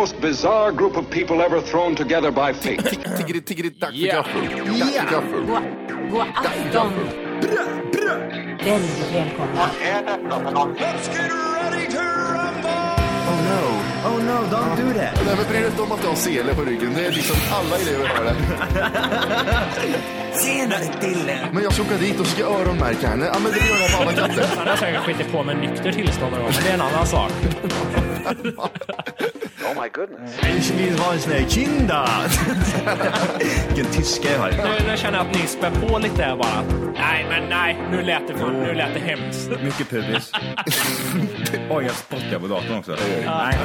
most 0.00 0.20
bizarre 0.20 0.72
group 0.72 0.96
of 0.98 1.08
people 1.10 1.40
ever 1.40 1.60
thrown 1.60 1.94
together 1.94 2.30
by 2.30 2.52
fate. 2.52 2.82
Tiggeri, 3.18 3.40
tiggeri, 3.40 3.68
dack 3.70 3.90
för 3.92 4.06
gaffel. 4.06 4.42
Dack 4.78 4.92
för 4.92 5.10
gaffel. 5.10 5.46
God, 6.10 6.26
afton. 6.34 6.92
Väldigt 8.64 9.14
välkomna. 9.14 9.70
Oh 13.30 13.38
no, 13.50 13.62
oh 14.08 14.18
no, 14.28 14.36
don't 14.50 14.76
do 14.76 14.92
that. 14.98 15.14
Nej, 15.26 15.34
men 15.36 15.44
bry 15.48 15.58
dig 15.58 15.66
inte 15.66 15.82
om 15.82 15.92
att 15.92 16.02
du 16.02 16.08
har 16.08 16.14
sele 16.14 16.54
på 16.54 16.62
ryggen. 16.62 16.94
Det 16.94 17.06
är 17.06 17.12
liksom 17.12 17.36
alla 17.52 17.76
elever 17.76 18.06
har 18.08 18.24
det. 18.24 18.34
Tjenare 20.44 20.84
Dille! 21.00 21.48
Men 21.52 21.62
jag 21.62 21.72
ska 21.72 21.82
åka 21.82 21.96
dit 21.96 22.20
och 22.20 22.26
ska 22.26 22.44
öronmärka 22.44 23.08
henne. 23.08 23.26
Ja, 23.26 23.38
men 23.42 23.52
det 23.52 23.58
gör 23.58 23.80
jag 23.80 23.90
på 23.92 24.02
alla 24.02 24.12
katter. 24.12 24.46
Han 24.56 24.68
har 24.68 24.76
säkert 24.76 25.00
skitit 25.00 25.32
på 25.32 25.42
med 25.42 25.56
nykter 25.56 25.92
tillstånd 25.92 26.32
någon 26.32 26.42
gång, 26.42 26.52
men 26.54 26.62
det 26.64 26.70
är 26.70 26.74
en 26.74 26.80
annan 26.80 27.06
sak. 27.06 27.32
Ich 30.58 30.70
vill 30.70 30.94
vara 30.94 31.12
en 31.12 31.20
sån 31.20 31.32
här 31.32 31.48
kinda. 31.48 32.08
Vilken 33.68 33.92
tyska 33.92 34.32
jag 34.32 34.38
har. 34.38 34.50
Nu, 34.50 34.90
nu 34.90 34.96
känner 34.96 35.18
jag 35.18 35.26
att 35.26 35.34
ni 35.34 35.46
spär 35.46 35.70
på 35.70 35.98
lite 35.98 36.22
här 36.22 36.36
bara. 36.36 36.62
Nej, 36.94 37.26
men 37.28 37.48
nej, 37.48 37.78
nu 37.90 38.02
lät 38.02 38.28
det, 38.28 38.34
nu 38.52 38.74
lät 38.74 38.94
det 38.94 39.00
hemskt. 39.00 39.50
Mycket 39.62 39.90
pubis. 39.90 40.32
Oj, 41.70 41.84
jag 41.84 41.94
spottar 41.94 42.38
på 42.38 42.46
datorn 42.46 42.78
också. 42.78 42.96
Nej. 43.26 43.58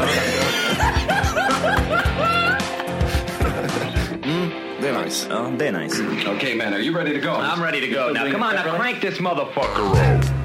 Det 4.81 4.87
är 4.87 5.03
nice. 5.03 5.27
Ja, 5.29 5.51
det 5.57 5.67
är 5.67 5.71
nice. 5.71 6.03
okay, 6.35 6.55
man, 6.55 6.73
are 6.73 6.79
you 6.79 6.95
ready 6.95 7.21
to 7.21 7.27
go? 7.27 7.33
I'm 7.33 7.63
ready 7.63 7.81
to 7.81 7.99
go. 7.99 8.13
Now, 8.13 8.31
come 8.31 8.43
on, 8.43 8.55
now 8.55 8.77
crank 8.77 9.01
this 9.01 9.19
motherfucker 9.19 10.15
up. 10.15 10.40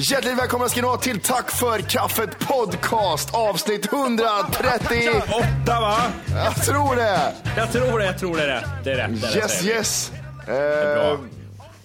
Hjärtligt 0.00 0.38
välkomna 0.38 0.68
ska 0.68 0.80
ni 0.80 0.86
vara 0.86 0.96
till 0.98 1.20
Tack 1.20 1.50
för 1.50 1.78
kaffet 1.78 2.38
podcast 2.48 3.34
avsnitt 3.34 3.92
130. 3.92 5.10
Åtta 5.28 5.80
va? 5.80 5.96
Jag 6.34 6.56
tror 6.64 6.96
det. 6.96 7.32
Jag 7.56 7.72
tror 7.72 7.98
det, 7.98 8.04
jag 8.06 8.18
tror 8.18 8.36
det 8.36 8.42
är 8.42 8.46
rätt. 8.60 8.64
Det 8.84 8.92
är 8.92 8.96
rätt. 9.08 9.20
Det, 9.22 9.26
är 9.28 9.36
Yes, 9.36 9.62
rätt. 9.62 9.64
yes. 9.66 10.12
bra. 10.46 11.12
Eh, 11.12 11.18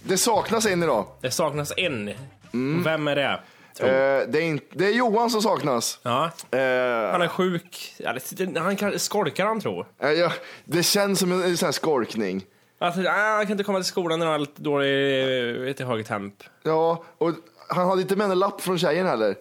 det 0.03 0.17
saknas 0.17 0.65
en 0.65 0.83
idag. 0.83 1.05
det 1.21 1.31
saknas 1.31 1.73
en. 1.77 2.07
Och 2.09 2.85
Vem 2.85 3.07
är 3.07 3.15
det? 3.15 3.39
Eh, 3.79 4.27
det, 4.29 4.39
är 4.39 4.41
inte, 4.41 4.65
det 4.71 4.85
är 4.85 4.91
Johan 4.91 5.29
som 5.29 5.41
saknas. 5.41 5.99
Ja, 6.03 6.23
Eh, 6.51 7.11
han 7.11 7.21
är 7.21 7.27
sjuk. 7.27 7.93
Ja, 7.97 8.13
det- 8.31 8.59
Han 8.59 8.75
kan, 8.75 8.99
skolkar 8.99 9.45
han 9.45 9.61
tror. 9.61 9.85
eh, 10.03 10.09
ja, 10.09 10.31
det 10.65 10.83
känns 10.83 11.19
som 11.19 11.31
en, 11.31 11.43
en 11.43 11.57
sån 11.57 11.67
här 11.67 11.71
skorkning. 11.73 12.43
Alltså, 12.79 13.01
ah, 13.01 13.35
han 13.35 13.45
kan 13.45 13.51
inte 13.51 13.63
komma 13.63 13.77
till 13.79 13.85
skolan 13.85 14.19
när 14.19 14.25
han 14.25 14.33
har 14.33 14.39
lite 14.39 14.61
dålig, 14.61 15.65
lite 15.67 15.85
hög 15.85 16.07
temp. 16.07 16.33
Ja, 16.63 17.03
och 17.17 17.29
han 17.67 17.87
hade 17.89 18.01
inte 18.01 18.15
med 18.15 18.31
en 18.31 18.39
lapp 18.39 18.61
från 18.61 18.77
tjejen 18.77 19.07
heller. 19.07 19.35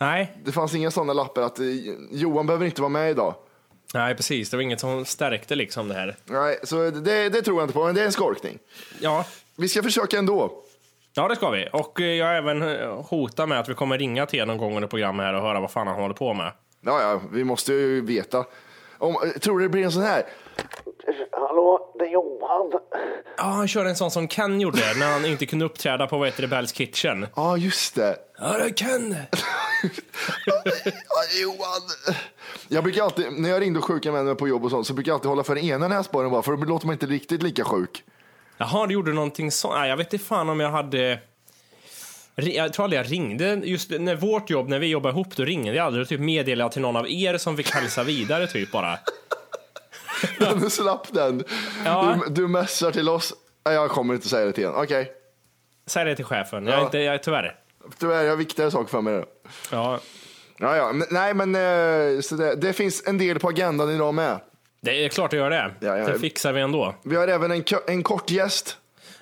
Nej, 0.00 0.36
Det 0.44 0.52
fanns 0.52 0.74
inga 0.74 0.90
sådana 0.90 1.12
lappar 1.12 1.42
att 1.42 1.58
eh, 1.58 1.66
Johan 2.10 2.46
behöver 2.46 2.66
inte 2.66 2.80
vara 2.82 2.88
med 2.88 3.10
idag. 3.10 3.34
nej 3.94 4.14
precis. 4.14 4.50
Det 4.50 4.56
var 4.56 4.62
inget 4.62 4.80
som 4.80 5.04
stärkte 5.04 5.54
liksom 5.54 5.88
det 5.88 5.94
här. 5.94 6.16
Nej, 6.24 6.58
så 6.64 6.90
det, 6.90 7.28
det 7.28 7.42
tror 7.42 7.56
jag 7.56 7.64
inte 7.64 7.74
på, 7.74 7.84
men 7.84 7.94
det 7.94 8.00
är 8.00 8.06
en 8.06 8.12
skorkning. 8.12 8.58
Ja, 9.00 9.24
Vi 9.56 9.68
ska 9.68 9.82
försöka 9.82 10.18
ändå. 10.18 10.52
Ja, 11.12 11.28
det 11.28 11.36
ska 11.36 11.50
vi. 11.50 11.68
Och 11.72 12.00
eh, 12.00 12.06
jag 12.06 12.26
har 12.26 12.34
även 12.34 12.62
eh, 12.62 13.02
hotat 13.02 13.48
med 13.48 13.60
att 13.60 13.68
vi 13.68 13.74
kommer 13.74 13.98
ringa 13.98 14.26
till 14.26 14.46
någon 14.46 14.58
gång 14.58 14.76
under 14.76 14.88
programmet 14.88 15.26
här 15.26 15.34
och 15.34 15.42
höra 15.42 15.60
vad 15.60 15.70
fan 15.70 15.86
han 15.86 15.96
håller 16.00 16.14
på 16.14 16.34
med. 16.34 16.52
Ja, 16.80 17.02
ja, 17.02 17.20
vi 17.32 17.44
måste 17.44 17.72
ju 17.72 18.00
veta. 18.00 18.44
Om, 18.98 19.16
tror 19.40 19.58
du 19.58 19.64
det 19.64 19.68
blir 19.68 19.84
en 19.84 19.92
sån 19.92 20.02
här? 20.02 20.22
Hallå, 21.32 21.94
det 21.98 22.04
är 22.04 22.12
Johan. 22.12 22.72
Ja, 23.36 23.44
han 23.44 23.68
kör 23.68 23.84
en 23.84 23.96
sån 23.96 24.10
som 24.10 24.28
Ken 24.28 24.60
gjorde 24.60 24.78
när 24.96 25.12
han 25.12 25.24
inte 25.24 25.46
kunde 25.46 25.64
uppträda 25.64 26.06
på 26.06 26.18
vad 26.18 26.28
heter 26.28 26.42
det, 26.42 26.48
Bells 26.48 26.72
Kitchen. 26.72 27.26
Ja, 27.36 27.56
just 27.56 27.94
det. 27.94 28.16
Ja, 28.38 28.58
det 28.58 28.64
är 28.64 28.70
Ken! 28.70 29.16
Ja, 30.46 30.62
Johan. 31.42 32.14
Jag 32.68 32.84
brukar 32.84 33.02
alltid, 33.02 33.32
när 33.32 33.48
jag 33.48 33.62
ringde 33.62 33.78
och 33.78 33.84
sjuka 33.84 34.12
med 34.12 34.24
mig 34.24 34.34
på 34.34 34.48
jobb 34.48 34.64
och 34.64 34.70
sånt, 34.70 34.86
så 34.86 34.94
brukar 34.94 35.10
jag 35.10 35.14
alltid 35.14 35.28
hålla 35.28 35.44
för 35.44 35.54
den 35.54 35.64
ena 35.64 35.88
näsborren 35.88 36.30
bara, 36.30 36.42
för 36.42 36.52
då 36.52 36.64
låter 36.64 36.86
man 36.86 36.92
inte 36.92 37.06
riktigt 37.06 37.42
lika 37.42 37.64
sjuk. 37.64 38.04
Jaha, 38.58 38.86
du 38.86 38.94
gjorde 38.94 39.12
någonting 39.12 39.50
sånt. 39.50 39.74
Nej, 39.74 39.88
jag 39.88 39.96
vet 39.96 40.12
inte 40.12 40.24
fan 40.24 40.48
om 40.48 40.60
jag 40.60 40.70
hade... 40.70 41.18
Jag 42.34 42.72
tror 42.72 42.84
aldrig 42.84 43.00
jag 43.00 43.12
ringde. 43.12 43.60
Just 43.64 43.90
när 43.90 44.16
vårt 44.16 44.50
jobb, 44.50 44.68
när 44.68 44.78
vi 44.78 44.86
jobbade 44.86 45.12
ihop, 45.12 45.36
då 45.36 45.44
ringde 45.44 45.74
jag 45.74 45.86
aldrig 45.86 46.02
och 46.02 46.08
typ 46.08 46.20
meddelade 46.20 46.72
till 46.72 46.82
någon 46.82 46.96
av 46.96 47.10
er 47.10 47.38
som 47.38 47.56
fick 47.56 47.70
hälsa 47.70 48.04
vidare 48.04 48.46
typ 48.46 48.72
bara. 48.72 48.98
Du 50.60 50.70
slapp 50.70 51.12
den. 51.12 51.44
Ja. 51.84 52.16
Du, 52.26 52.34
du 52.34 52.48
messar 52.48 52.90
till 52.90 53.08
oss. 53.08 53.34
Nej, 53.66 53.74
jag 53.74 53.90
kommer 53.90 54.14
inte 54.14 54.28
säga 54.28 54.46
det 54.46 54.52
till 54.52 54.64
en. 54.64 54.74
Okej, 54.74 55.12
Säg 55.86 56.04
det 56.04 56.16
till 56.16 56.24
chefen. 56.24 56.66
Jag 56.66 56.78
är 56.78 56.84
inte, 56.84 56.98
jag 56.98 57.14
är 57.14 57.18
tyvärr. 57.18 57.54
tyvärr, 57.98 58.22
jag 58.22 58.30
har 58.30 58.36
viktigare 58.36 58.70
saker 58.70 58.90
för 58.90 59.00
mig. 59.00 59.14
Då. 59.14 59.24
Ja, 59.72 60.00
Ja, 60.62 60.76
ja, 60.76 60.92
men, 60.92 61.06
nej, 61.10 61.34
men 61.34 61.54
eh, 61.54 62.36
det, 62.38 62.54
det 62.56 62.72
finns 62.72 63.02
en 63.06 63.18
del 63.18 63.38
på 63.38 63.48
agendan 63.48 63.90
idag 63.90 64.14
med. 64.14 64.40
det 64.80 65.04
är 65.04 65.08
klart 65.08 65.32
att 65.32 65.38
göra 65.38 65.48
det. 65.48 65.74
Ja, 65.80 65.98
ja. 65.98 66.06
Det 66.06 66.18
fixar 66.18 66.52
vi 66.52 66.60
ändå. 66.60 66.94
Vi 67.02 67.16
har 67.16 67.28
även 67.28 67.50
en, 67.50 67.64
en 67.86 68.02
kort 68.02 68.30
gäst. 68.30 68.76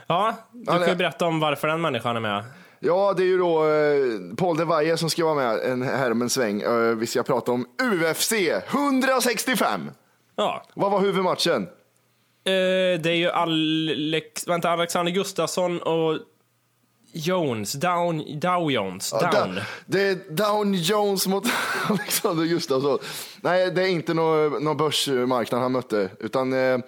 Ja, 0.06 0.34
du 0.52 0.64
Ja, 0.66 0.78
kan 0.78 0.88
ju 0.88 0.94
berätta 0.94 1.26
om 1.26 1.40
varför 1.40 1.68
den 1.68 1.80
människan 1.80 2.16
är 2.16 2.20
med. 2.20 2.44
Ja, 2.80 3.14
det 3.16 3.22
är 3.22 3.26
ju 3.26 3.38
då 3.38 3.64
eh, 3.64 4.36
Paul 4.36 4.56
de 4.56 4.64
Valle 4.64 4.96
som 4.96 5.10
ska 5.10 5.24
vara 5.24 5.34
med 5.34 5.58
en, 5.72 5.82
här 5.82 6.10
om 6.10 6.22
en 6.22 6.30
sväng. 6.30 6.60
Eh, 6.62 6.72
vi 6.72 7.06
ska 7.06 7.22
prata 7.22 7.52
om 7.52 7.66
UFC 8.10 8.32
165. 8.68 9.90
Ja, 10.38 10.62
Vad 10.74 10.90
var 10.90 11.00
huvudmatchen? 11.00 11.62
Eh, 11.62 13.00
det 13.00 13.06
är 13.10 13.14
ju 13.14 13.30
Alex, 13.30 14.48
vänta, 14.48 14.70
Alexander 14.70 15.12
Gustafsson 15.12 15.82
och 15.82 16.18
Jones, 17.12 17.72
Down, 17.72 18.40
Dow 18.40 18.72
Jones, 18.72 19.12
Ja, 19.12 19.30
Down. 19.30 19.54
da- 19.54 19.62
det 19.86 20.02
är 20.02 20.18
Down 20.30 20.74
Jones 20.74 21.26
mot 21.26 21.44
Alexander 21.88 22.44
Gustafsson. 22.44 22.98
Nej, 23.40 23.70
det 23.70 23.82
är 23.82 23.86
inte 23.88 24.14
någon 24.14 24.64
nå 24.64 24.74
börsmarknad 24.74 25.60
han 25.60 25.72
mötte, 25.72 26.10
utan 26.20 26.52
eh, 26.52 26.78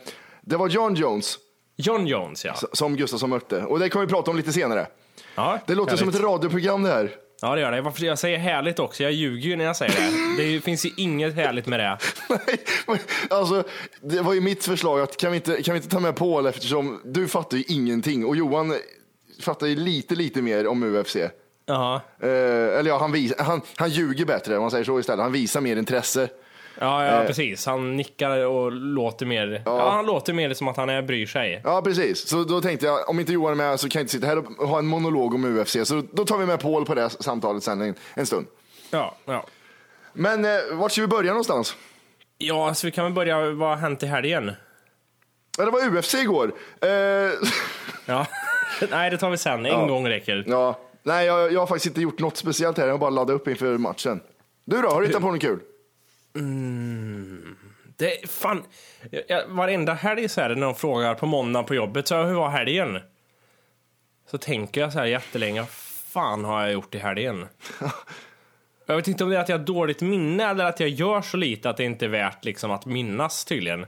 det 0.40 0.56
var 0.56 0.68
John 0.68 0.94
Jones 0.94 1.38
John 1.76 2.06
Jones, 2.06 2.44
ja. 2.44 2.54
som 2.72 2.96
Gustafsson 2.96 3.30
mötte. 3.30 3.62
Och 3.62 3.78
det 3.78 3.88
kommer 3.88 4.06
vi 4.06 4.12
prata 4.12 4.30
om 4.30 4.36
lite 4.36 4.52
senare. 4.52 4.86
ja 5.34 5.58
Det 5.66 5.74
låter 5.74 5.96
som 5.96 6.08
ett 6.08 6.20
radioprogram 6.20 6.82
det 6.82 6.88
här. 6.88 7.10
Ja, 7.42 7.54
det 7.54 7.60
gör 7.60 7.72
det. 7.72 7.80
Varför 7.80 8.04
jag 8.04 8.18
säger 8.18 8.38
härligt 8.38 8.78
också. 8.78 9.02
Jag 9.02 9.12
ljuger 9.12 9.48
ju 9.50 9.56
när 9.56 9.64
jag 9.64 9.76
säger 9.76 9.92
det. 10.36 10.42
Det 10.42 10.60
finns 10.60 10.86
ju 10.86 10.90
inget 10.96 11.34
härligt 11.34 11.66
med 11.66 11.80
det. 11.80 11.98
Nej, 12.28 13.00
alltså, 13.30 13.64
det 14.00 14.20
var 14.20 14.32
ju 14.32 14.40
mitt 14.40 14.64
förslag 14.64 15.00
att 15.00 15.16
kan 15.16 15.32
vi 15.32 15.36
inte, 15.36 15.62
kan 15.62 15.74
vi 15.74 15.76
inte 15.76 15.88
ta 15.88 16.00
med 16.00 16.16
Paul 16.16 16.46
eftersom 16.46 17.00
du 17.04 17.28
fattar 17.28 17.56
ju 17.56 17.64
ingenting 17.68 18.26
och 18.26 18.36
Johan 18.36 18.74
fattar 19.40 19.66
ju 19.66 19.76
lite, 19.76 20.14
lite 20.14 20.42
mer 20.42 20.66
om 20.66 20.82
UFC. 20.82 21.16
Eh, 21.16 21.28
Ja, 21.66 22.00
eller 22.20 22.86
ja, 22.90 22.98
han, 22.98 23.12
vis, 23.12 23.32
han, 23.38 23.60
han 23.76 23.90
ljuger 23.90 24.24
bättre 24.24 24.56
om 24.56 24.62
man 24.62 24.70
säger 24.70 24.84
så 24.84 25.00
istället. 25.00 25.22
Han 25.22 25.32
visar 25.32 25.60
mer 25.60 25.76
intresse. 25.76 26.28
Ja, 26.80 27.04
Eh. 27.06 27.14
ja 27.14 27.24
precis. 27.26 27.66
Han 27.66 27.96
nickar 27.96 28.46
och 28.46 28.72
låter 28.72 29.26
mer... 29.26 29.62
Ja. 29.66 29.90
han 29.90 30.06
låter 30.06 30.32
mer 30.32 30.54
som 30.54 30.68
att 30.68 30.76
han 30.76 30.88
är, 30.88 31.02
bryr 31.02 31.26
sig. 31.26 31.60
Ja, 31.64 31.82
precis. 31.82 32.28
Så 32.28 32.44
då 32.44 32.60
tänkte 32.60 32.86
jag, 32.86 33.08
om 33.08 33.20
inte 33.20 33.32
Johan 33.32 33.52
är 33.52 33.56
med 33.56 33.80
så 33.80 33.88
kan 33.88 33.98
jag 34.00 34.02
inte 34.04 34.12
sitta 34.12 34.26
här 34.26 34.38
och 34.60 34.68
ha 34.68 34.78
en 34.78 34.86
monolog 34.86 35.34
om 35.34 35.44
UFC. 35.58 35.76
Så 35.84 36.02
då 36.12 36.24
tar 36.24 36.38
vi 36.38 36.46
med 36.46 36.60
Paul 36.60 36.84
på 36.86 36.94
det 36.94 37.10
samtalet 37.10 37.62
sen 37.62 37.80
en, 37.80 37.94
en 38.14 38.26
stund. 38.26 38.46
Ja, 38.90 39.14
ja. 39.24 39.46
Men 40.12 40.44
eh, 40.44 40.50
vart 40.72 40.92
ska 40.92 41.00
vi 41.00 41.06
börja 41.06 41.30
någonstans? 41.30 41.76
Ja, 42.38 42.74
så 42.74 42.86
vi 42.86 42.90
kan 42.90 43.04
väl 43.04 43.12
börja. 43.12 43.50
Vad 43.50 43.68
har 43.68 43.76
hänt 43.76 44.02
i 44.02 44.06
helgen? 44.06 44.52
Ja, 45.58 45.64
det 45.64 45.70
var 45.70 45.96
UFC 45.98 46.14
igår. 46.14 46.52
Eh, 46.80 46.88
Ja. 48.06 48.26
Nej, 48.90 49.10
det 49.10 49.18
tar 49.18 49.30
vi 49.30 49.36
sen. 49.36 49.66
En 49.66 49.88
gång 49.88 50.08
räcker. 50.08 50.44
ja, 50.46 50.78
nej, 51.02 51.26
jag, 51.26 51.52
jag 51.52 51.60
har 51.60 51.66
faktiskt 51.66 51.86
inte 51.86 52.00
gjort 52.00 52.18
något 52.18 52.36
speciellt 52.36 52.78
här. 52.78 52.86
Jag 52.86 52.92
har 52.94 52.98
bara 52.98 53.10
laddat 53.10 53.34
upp 53.36 53.48
inför 53.48 53.78
matchen. 53.78 54.20
Du 54.64 54.82
då, 54.82 54.88
har 54.88 55.00
du 55.00 55.06
hittat 55.06 55.22
på 55.22 55.30
något 55.30 55.40
kul? 55.40 55.58
Det 57.96 58.22
är 58.22 58.26
fan... 58.26 58.62
Jag, 59.10 59.22
jag, 59.28 59.48
varenda 59.48 59.94
helg 59.94 60.28
så 60.28 60.40
är 60.40 60.48
det 60.48 60.54
när 60.54 60.66
de 60.66 60.74
frågar 60.74 61.14
på 61.14 61.26
måndag 61.26 61.62
på 61.62 61.74
jobbet, 61.74 62.08
så 62.08 62.22
hur 62.22 62.34
var 62.34 62.48
helgen? 62.48 62.98
Så 64.30 64.38
tänker 64.38 64.80
jag 64.80 64.92
så 64.92 64.98
här 64.98 65.06
jättelänge, 65.06 65.66
fan 66.12 66.44
har 66.44 66.62
jag 66.62 66.72
gjort 66.72 66.94
i 66.94 66.98
helgen? 66.98 67.46
jag 68.86 68.96
vet 68.96 69.08
inte 69.08 69.24
om 69.24 69.30
det 69.30 69.36
är 69.36 69.40
att 69.40 69.48
jag 69.48 69.58
har 69.58 69.64
dåligt 69.64 70.00
minne 70.00 70.50
eller 70.50 70.64
att 70.64 70.80
jag 70.80 70.88
gör 70.88 71.22
så 71.22 71.36
lite 71.36 71.70
att 71.70 71.76
det 71.76 71.84
inte 71.84 72.04
är 72.04 72.08
värt 72.08 72.44
liksom 72.44 72.70
att 72.70 72.86
minnas 72.86 73.44
tydligen. 73.44 73.86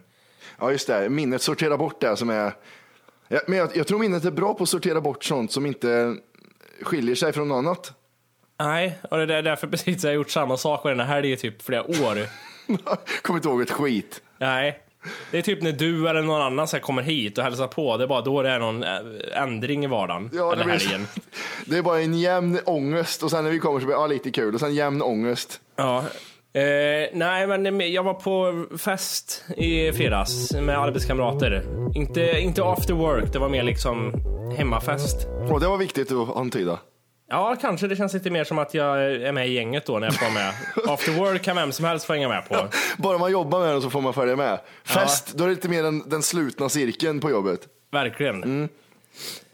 Ja, 0.58 0.70
just 0.70 0.86
det. 0.86 1.08
Minnet 1.08 1.42
sorterar 1.42 1.76
bort 1.76 2.00
det 2.00 2.16
som 2.16 2.30
är... 2.30 2.52
Ja, 3.28 3.40
men 3.46 3.58
jag, 3.58 3.76
jag 3.76 3.86
tror 3.86 3.98
minnet 3.98 4.24
är 4.24 4.30
bra 4.30 4.54
på 4.54 4.62
att 4.62 4.68
sortera 4.68 5.00
bort 5.00 5.24
sånt 5.24 5.52
som 5.52 5.66
inte 5.66 6.16
skiljer 6.82 7.14
sig 7.14 7.32
från 7.32 7.48
något 7.48 7.56
annat. 7.56 8.01
Nej, 8.64 8.98
och 9.10 9.26
det 9.26 9.34
är 9.34 9.42
därför 9.42 9.66
precis 9.66 10.04
jag 10.04 10.10
har 10.10 10.14
gjort 10.14 10.30
samma 10.30 10.56
sak 10.56 10.84
varenda 10.84 11.04
helg 11.04 11.32
i 11.32 11.36
typ 11.36 11.62
flera 11.62 11.82
år. 11.82 12.18
Kommer 13.22 13.38
inte 13.38 13.48
ihåg 13.48 13.62
ett 13.62 13.70
skit. 13.70 14.20
Nej, 14.38 14.78
Det 15.30 15.38
är 15.38 15.42
typ 15.42 15.62
när 15.62 15.72
du 15.72 16.08
eller 16.08 16.22
någon 16.22 16.42
annan 16.42 16.68
så 16.68 16.76
här 16.76 16.80
kommer 16.82 17.02
hit 17.02 17.38
och 17.38 17.44
hälsar 17.44 17.66
på. 17.66 17.96
Det 17.96 18.04
är 18.04 18.08
bara 18.08 18.20
då 18.20 18.42
det 18.42 18.50
är 18.50 18.58
någon 18.58 18.82
äh, 18.82 18.90
ändring 19.34 19.84
i 19.84 19.86
vardagen. 19.86 20.30
Ja, 20.32 20.46
det, 20.46 20.52
eller 20.52 20.64
blir, 20.64 20.74
helgen. 20.74 21.06
det 21.66 21.78
är 21.78 21.82
bara 21.82 22.00
en 22.00 22.14
jämn 22.18 22.58
ångest 22.64 23.22
och 23.22 23.30
sen 23.30 23.44
när 23.44 23.50
vi 23.50 23.58
kommer 23.58 23.80
så 23.80 23.86
blir 23.86 23.96
det 23.96 24.02
ja, 24.02 24.06
lite 24.06 24.30
kul 24.30 24.54
och 24.54 24.60
sen 24.60 24.74
jämn 24.74 25.02
ångest. 25.02 25.60
Ja. 25.76 25.98
Eh, 26.54 27.08
nej, 27.12 27.46
men 27.46 27.78
det- 27.78 27.86
jag 27.86 28.02
var 28.02 28.14
på 28.14 28.66
fest 28.78 29.44
i 29.56 29.92
fredags 29.92 30.52
med 30.52 30.78
arbetskamrater. 30.78 31.62
Inte, 31.96 32.20
inte 32.40 32.64
after 32.64 32.94
work, 32.94 33.32
det 33.32 33.38
var 33.38 33.48
mer 33.48 33.62
liksom 33.62 34.12
hemmafest. 34.56 35.26
Och 35.50 35.60
det 35.60 35.68
var 35.68 35.76
viktigt 35.78 36.12
att 36.12 36.36
antyda. 36.36 36.78
Ja, 37.32 37.56
kanske. 37.60 37.86
Det 37.86 37.96
känns 37.96 38.12
lite 38.14 38.30
mer 38.30 38.44
som 38.44 38.58
att 38.58 38.74
jag 38.74 39.04
är 39.04 39.32
med 39.32 39.48
i 39.48 39.52
gänget 39.52 39.86
då 39.86 39.98
när 39.98 40.06
jag 40.06 40.14
får 40.14 40.30
med. 40.30 40.52
After 40.92 41.12
work 41.12 41.42
kan 41.42 41.56
vem 41.56 41.72
som 41.72 41.84
helst 41.84 42.06
få 42.06 42.12
hänga 42.12 42.28
med 42.28 42.48
på. 42.48 42.68
Bara 42.98 43.18
man 43.18 43.32
jobbar 43.32 43.60
med 43.60 43.68
den 43.68 43.82
så 43.82 43.90
får 43.90 44.00
man 44.00 44.14
följa 44.14 44.36
med. 44.36 44.60
Fest, 44.84 45.32
då 45.34 45.44
är 45.44 45.48
det 45.48 45.54
lite 45.54 45.68
mer 45.68 45.82
den, 45.82 46.08
den 46.08 46.22
slutna 46.22 46.68
cirkeln 46.68 47.20
på 47.20 47.30
jobbet. 47.30 47.60
Verkligen. 47.90 48.68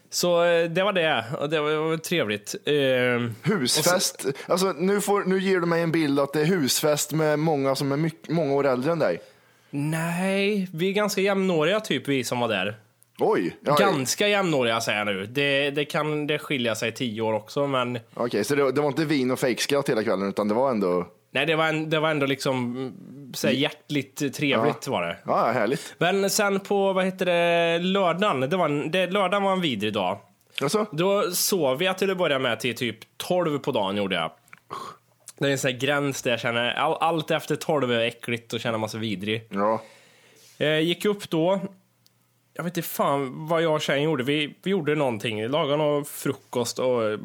Så 0.09 0.43
eh, 0.43 0.69
det 0.69 0.83
var 0.83 0.93
det. 0.93 1.25
Och 1.39 1.49
det 1.49 1.61
var, 1.61 1.97
trevligt. 1.97 2.55
Eh, 2.65 3.53
Husfest. 3.53 4.25
Alltså, 4.47 4.71
nu, 4.71 5.01
får, 5.01 5.23
nu 5.23 5.39
ger 5.39 5.59
du 5.59 5.65
mig 5.65 5.81
en 5.81 5.91
bild 5.91 6.19
att 6.19 6.33
det 6.33 6.41
är 6.41 6.45
husfest 6.45 7.11
med 7.11 7.39
många 7.39 7.75
som 7.75 7.91
är 7.91 7.97
mycket, 7.97 8.29
många 8.29 8.53
år 8.53 8.67
äldre 8.67 8.91
än 8.91 8.99
dig. 8.99 9.21
nej, 9.69 10.69
vi 10.73 10.89
är 10.89 10.93
ganska 10.93 11.21
jämnåriga 11.21 11.79
typ 11.79 12.07
vi 12.07 12.23
som 12.23 12.39
var 12.39 12.47
där. 12.47 12.77
Oj! 13.19 13.57
Ja, 13.61 13.75
Ganska 13.75 14.27
jämnåriga 14.27 14.81
säger 14.81 14.97
jag 14.97 15.07
nu. 15.07 15.25
Det, 15.25 15.71
det 15.71 15.85
kan 15.85 16.27
det 16.27 16.39
skilja 16.39 16.75
sig 16.75 16.91
tio 16.91 17.21
år 17.21 17.33
också, 17.33 17.67
men 17.67 17.99
Okej, 18.13 18.43
så 18.43 18.55
det, 18.55 18.71
det 18.71 18.81
var 18.81 18.87
inte 18.87 19.05
vin 19.05 19.31
och 19.31 19.39
fejkskratt 19.39 19.89
hela 19.89 20.03
kvällen 20.03 20.29
utan 20.29 20.47
det 20.47 20.53
var 20.53 20.71
ändå... 20.71 21.07
nej, 21.31 21.45
det 21.45 21.55
var, 21.55 21.67
en, 21.67 21.89
det 21.89 21.99
var 21.99 22.09
ändå 22.09 22.25
liksom 22.25 22.93
så 23.33 23.47
här, 23.47 23.53
hjärtligt 23.53 24.33
trevligt 24.35 24.87
var 24.87 25.01
det. 25.01 25.17
Ja, 25.25 25.51
härligt. 25.51 25.95
Men 25.97 26.29
sen 26.29 26.59
på, 26.59 26.93
vad 26.93 27.05
heter 27.05 27.25
det, 27.25 27.79
lördagen, 27.79 28.39
det 28.39 28.57
var 28.57 28.65
en, 28.65 28.91
det, 28.91 29.07
lördagen 29.11 29.43
var 29.43 29.51
en 29.51 29.61
vidrig 29.61 29.93
dag. 29.93 30.17
Alltså, 30.61 30.85
Då 30.91 31.31
sov 31.31 31.83
jag 31.83 31.97
till 31.97 32.11
att 32.11 32.17
börja 32.17 32.39
med 32.39 32.59
till 32.59 32.75
typ 32.75 32.97
12 33.17 33.59
på 33.59 33.71
dagen 33.71 33.97
gjorde 33.97 34.15
jag. 34.15 34.31
Det 35.37 35.47
är 35.47 35.51
en 35.51 35.57
sån 35.57 35.71
här 35.71 35.77
gräns 35.79 36.21
där 36.21 36.31
jag 36.31 36.39
känner, 36.39 36.73
all, 36.73 36.97
allt 36.99 37.31
efter 37.31 37.55
12 37.55 37.91
är 37.91 37.99
äckligt 37.99 38.53
och 38.53 38.59
känner 38.59 38.77
man 38.77 38.89
sig 38.89 38.99
vidrig. 38.99 39.43
ja. 39.49 39.81
Jag 40.61 40.83
gick 40.83 41.05
upp 41.05 41.29
då, 41.29 41.59
jag 42.59 42.63
vet 42.63 42.77
inte 42.77 42.89
fan 42.89 43.47
vad 43.47 43.61
jag 43.61 43.73
och 43.73 43.81
tjejen 43.81 44.03
gjorde. 44.03 44.23
Vi, 44.23 44.55
vi 44.63 44.71
gjorde 44.71 44.95
någonting, 44.95 45.47
lagade 45.47 45.77
någon 45.77 46.05
frukost 46.05 46.79
och 46.79 47.19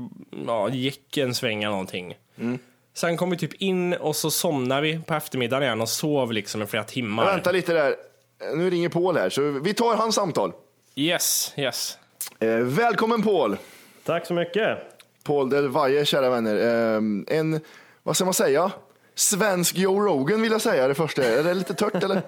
ja, 0.47 0.69
gick 0.69 1.17
en 1.17 1.35
sväng 1.35 1.63
eller 1.63 1.71
någonting. 1.71 2.17
Sen 2.95 3.17
kom 3.17 3.31
vi 3.31 3.37
typ 3.37 3.55
in 3.55 3.95
och 3.95 4.17
så 4.17 4.31
somnade 4.31 4.83
vi 4.83 4.99
på 4.99 5.15
eftermiddagen 5.15 5.63
igen 5.63 5.81
och 5.81 5.89
sov 5.89 6.33
liksom 6.33 6.63
i 6.63 6.67
flera 6.67 6.85
timmar. 6.85 7.25
Vänta 7.27 7.53
lite 7.53 7.73
där. 7.73 7.95
Nu 8.57 8.71
ringer 8.71 8.89
Paul 8.89 9.17
här, 9.17 9.31
så 9.31 9.43
vi 9.43 9.75
tar 9.75 9.97
hans 9.97 10.15
samtal. 10.15 10.53
Yes, 10.95 11.53
yes. 11.57 11.99
Eh, 12.39 12.49
välkommen 12.57 13.23
Paul! 13.23 13.57
Tack 14.05 14.27
så 14.27 14.35
mycket. 14.35 14.79
Paul 15.25 15.51
Del 15.51 15.69
Valle, 15.69 16.05
kära 16.05 16.31
vänner. 16.31 16.57
Eh, 16.57 17.39
en, 17.39 17.61
vad 18.03 18.17
ska 18.17 18.25
man 18.25 18.35
säga? 18.35 18.73
Svensk 19.15 19.77
Joe 19.77 20.01
Rogan 20.01 20.43
vill 20.43 20.53
jag 20.53 20.61
säga 20.61 20.89
det 20.89 20.95
första. 20.95 21.25
Är 21.25 21.43
det 21.43 21.55
lite 21.55 21.75
tört 21.75 22.05
eller? 22.05 22.23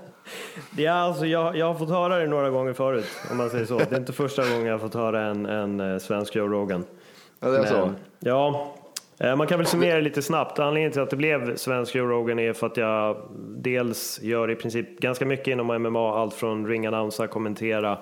Ja, 0.77 0.93
alltså, 0.93 1.27
jag, 1.27 1.57
jag 1.57 1.67
har 1.67 1.75
fått 1.75 1.89
höra 1.89 2.19
det 2.19 2.27
några 2.27 2.51
gånger 2.51 2.73
förut, 2.73 3.07
om 3.31 3.37
man 3.37 3.51
säger 3.51 3.65
så. 3.65 3.79
Det 3.79 3.93
är 3.93 3.97
inte 3.97 4.13
första 4.13 4.43
gången 4.43 4.67
jag 4.67 4.75
har 4.75 4.79
fått 4.79 4.95
höra 4.95 5.23
en, 5.23 5.47
en 5.47 5.81
eh, 5.81 5.99
svensk 5.99 6.37
Joe 6.37 6.49
Rogan. 6.49 6.85
Ja, 7.41 7.49
det 7.49 7.59
är 7.59 7.65
så. 7.65 7.87
Men, 7.87 7.97
ja, 8.19 8.75
eh, 9.19 9.37
man 9.37 9.47
kan 9.47 9.59
väl 9.59 9.67
summera 9.67 10.01
lite 10.01 10.23
snabbt. 10.23 10.59
Anledningen 10.59 10.93
till 10.93 11.03
att 11.03 11.11
det 11.11 11.17
blev 11.17 11.57
svensk 11.57 11.95
Joe 11.95 12.07
Rogan 12.07 12.39
är 12.39 12.53
för 12.53 12.67
att 12.67 12.77
jag 12.77 13.17
dels 13.57 14.23
gör 14.23 14.51
i 14.51 14.55
princip 14.57 14.99
ganska 14.99 15.27
mycket 15.27 15.49
inom 15.49 15.67
MMA, 15.83 16.21
allt 16.21 16.35
från 16.35 16.67
ringannonsa, 16.67 17.27
kommentera 17.27 17.99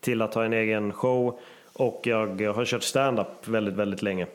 till 0.00 0.22
att 0.22 0.34
ha 0.34 0.44
en 0.44 0.52
egen 0.52 0.92
show 0.92 1.38
och 1.72 2.00
jag 2.04 2.52
har 2.52 2.64
kört 2.64 2.82
stand-up 2.82 3.48
väldigt, 3.48 3.74
väldigt 3.74 4.02
länge. 4.02 4.26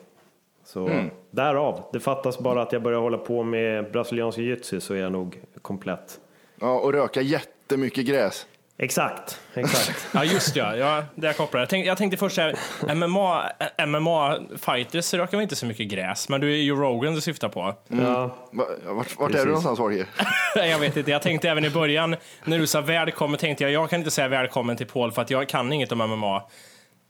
Så 0.64 0.90
därav. 1.30 1.82
Det 1.92 2.00
fattas 2.00 2.38
bara 2.38 2.62
att 2.62 2.72
jag 2.72 2.82
börjar 2.82 3.00
hålla 3.00 3.18
på 3.18 3.42
med 3.42 3.92
brasiliansk 3.92 4.38
jiu-jitsu 4.38 4.80
så 4.80 4.94
är 4.94 4.98
jag 4.98 5.12
nog 5.12 5.40
komplett. 5.62 6.20
Ja, 6.60 6.72
och 6.78 6.92
röka 6.92 7.20
jättemycket 7.20 8.06
gräs. 8.06 8.46
Exakt, 8.78 9.40
exakt. 9.54 10.06
Ja, 10.14 10.24
just 10.24 10.56
ja. 10.56 10.76
ja 10.76 11.04
det 11.14 11.26
jag 11.26 11.36
kopplar. 11.36 11.60
Jag 11.60 11.68
tänkte, 11.68 11.88
jag 11.88 11.98
tänkte 11.98 12.16
först 12.16 12.34
såhär, 12.36 12.56
MMA, 12.94 13.50
MMA-fighters 13.86 15.14
röker 15.16 15.36
väl 15.36 15.42
inte 15.42 15.56
så 15.56 15.66
mycket 15.66 15.88
gräs, 15.88 16.28
men 16.28 16.40
du 16.40 16.52
är 16.52 16.56
ju 16.56 16.74
Rogan 16.76 17.14
du 17.14 17.20
syftar 17.20 17.48
på. 17.48 17.74
ja. 17.88 18.36
Va- 18.52 18.64
Vart, 18.84 19.18
vart 19.18 19.30
är 19.34 19.38
du 19.38 19.44
någonstans 19.44 19.78
Jorge? 19.78 20.06
jag 20.54 20.78
vet 20.78 20.96
inte, 20.96 21.10
jag 21.10 21.22
tänkte 21.22 21.50
även 21.50 21.64
i 21.64 21.70
början 21.70 22.16
när 22.44 22.58
du 22.58 22.66
sa 22.66 22.80
välkommen, 22.80 23.38
tänkte 23.38 23.64
jag 23.64 23.70
jag 23.72 23.90
kan 23.90 23.98
inte 23.98 24.10
säga 24.10 24.28
välkommen 24.28 24.76
till 24.76 24.86
Paul 24.86 25.12
för 25.12 25.22
att 25.22 25.30
jag 25.30 25.48
kan 25.48 25.72
inget 25.72 25.92
om 25.92 25.98
MMA. 25.98 26.42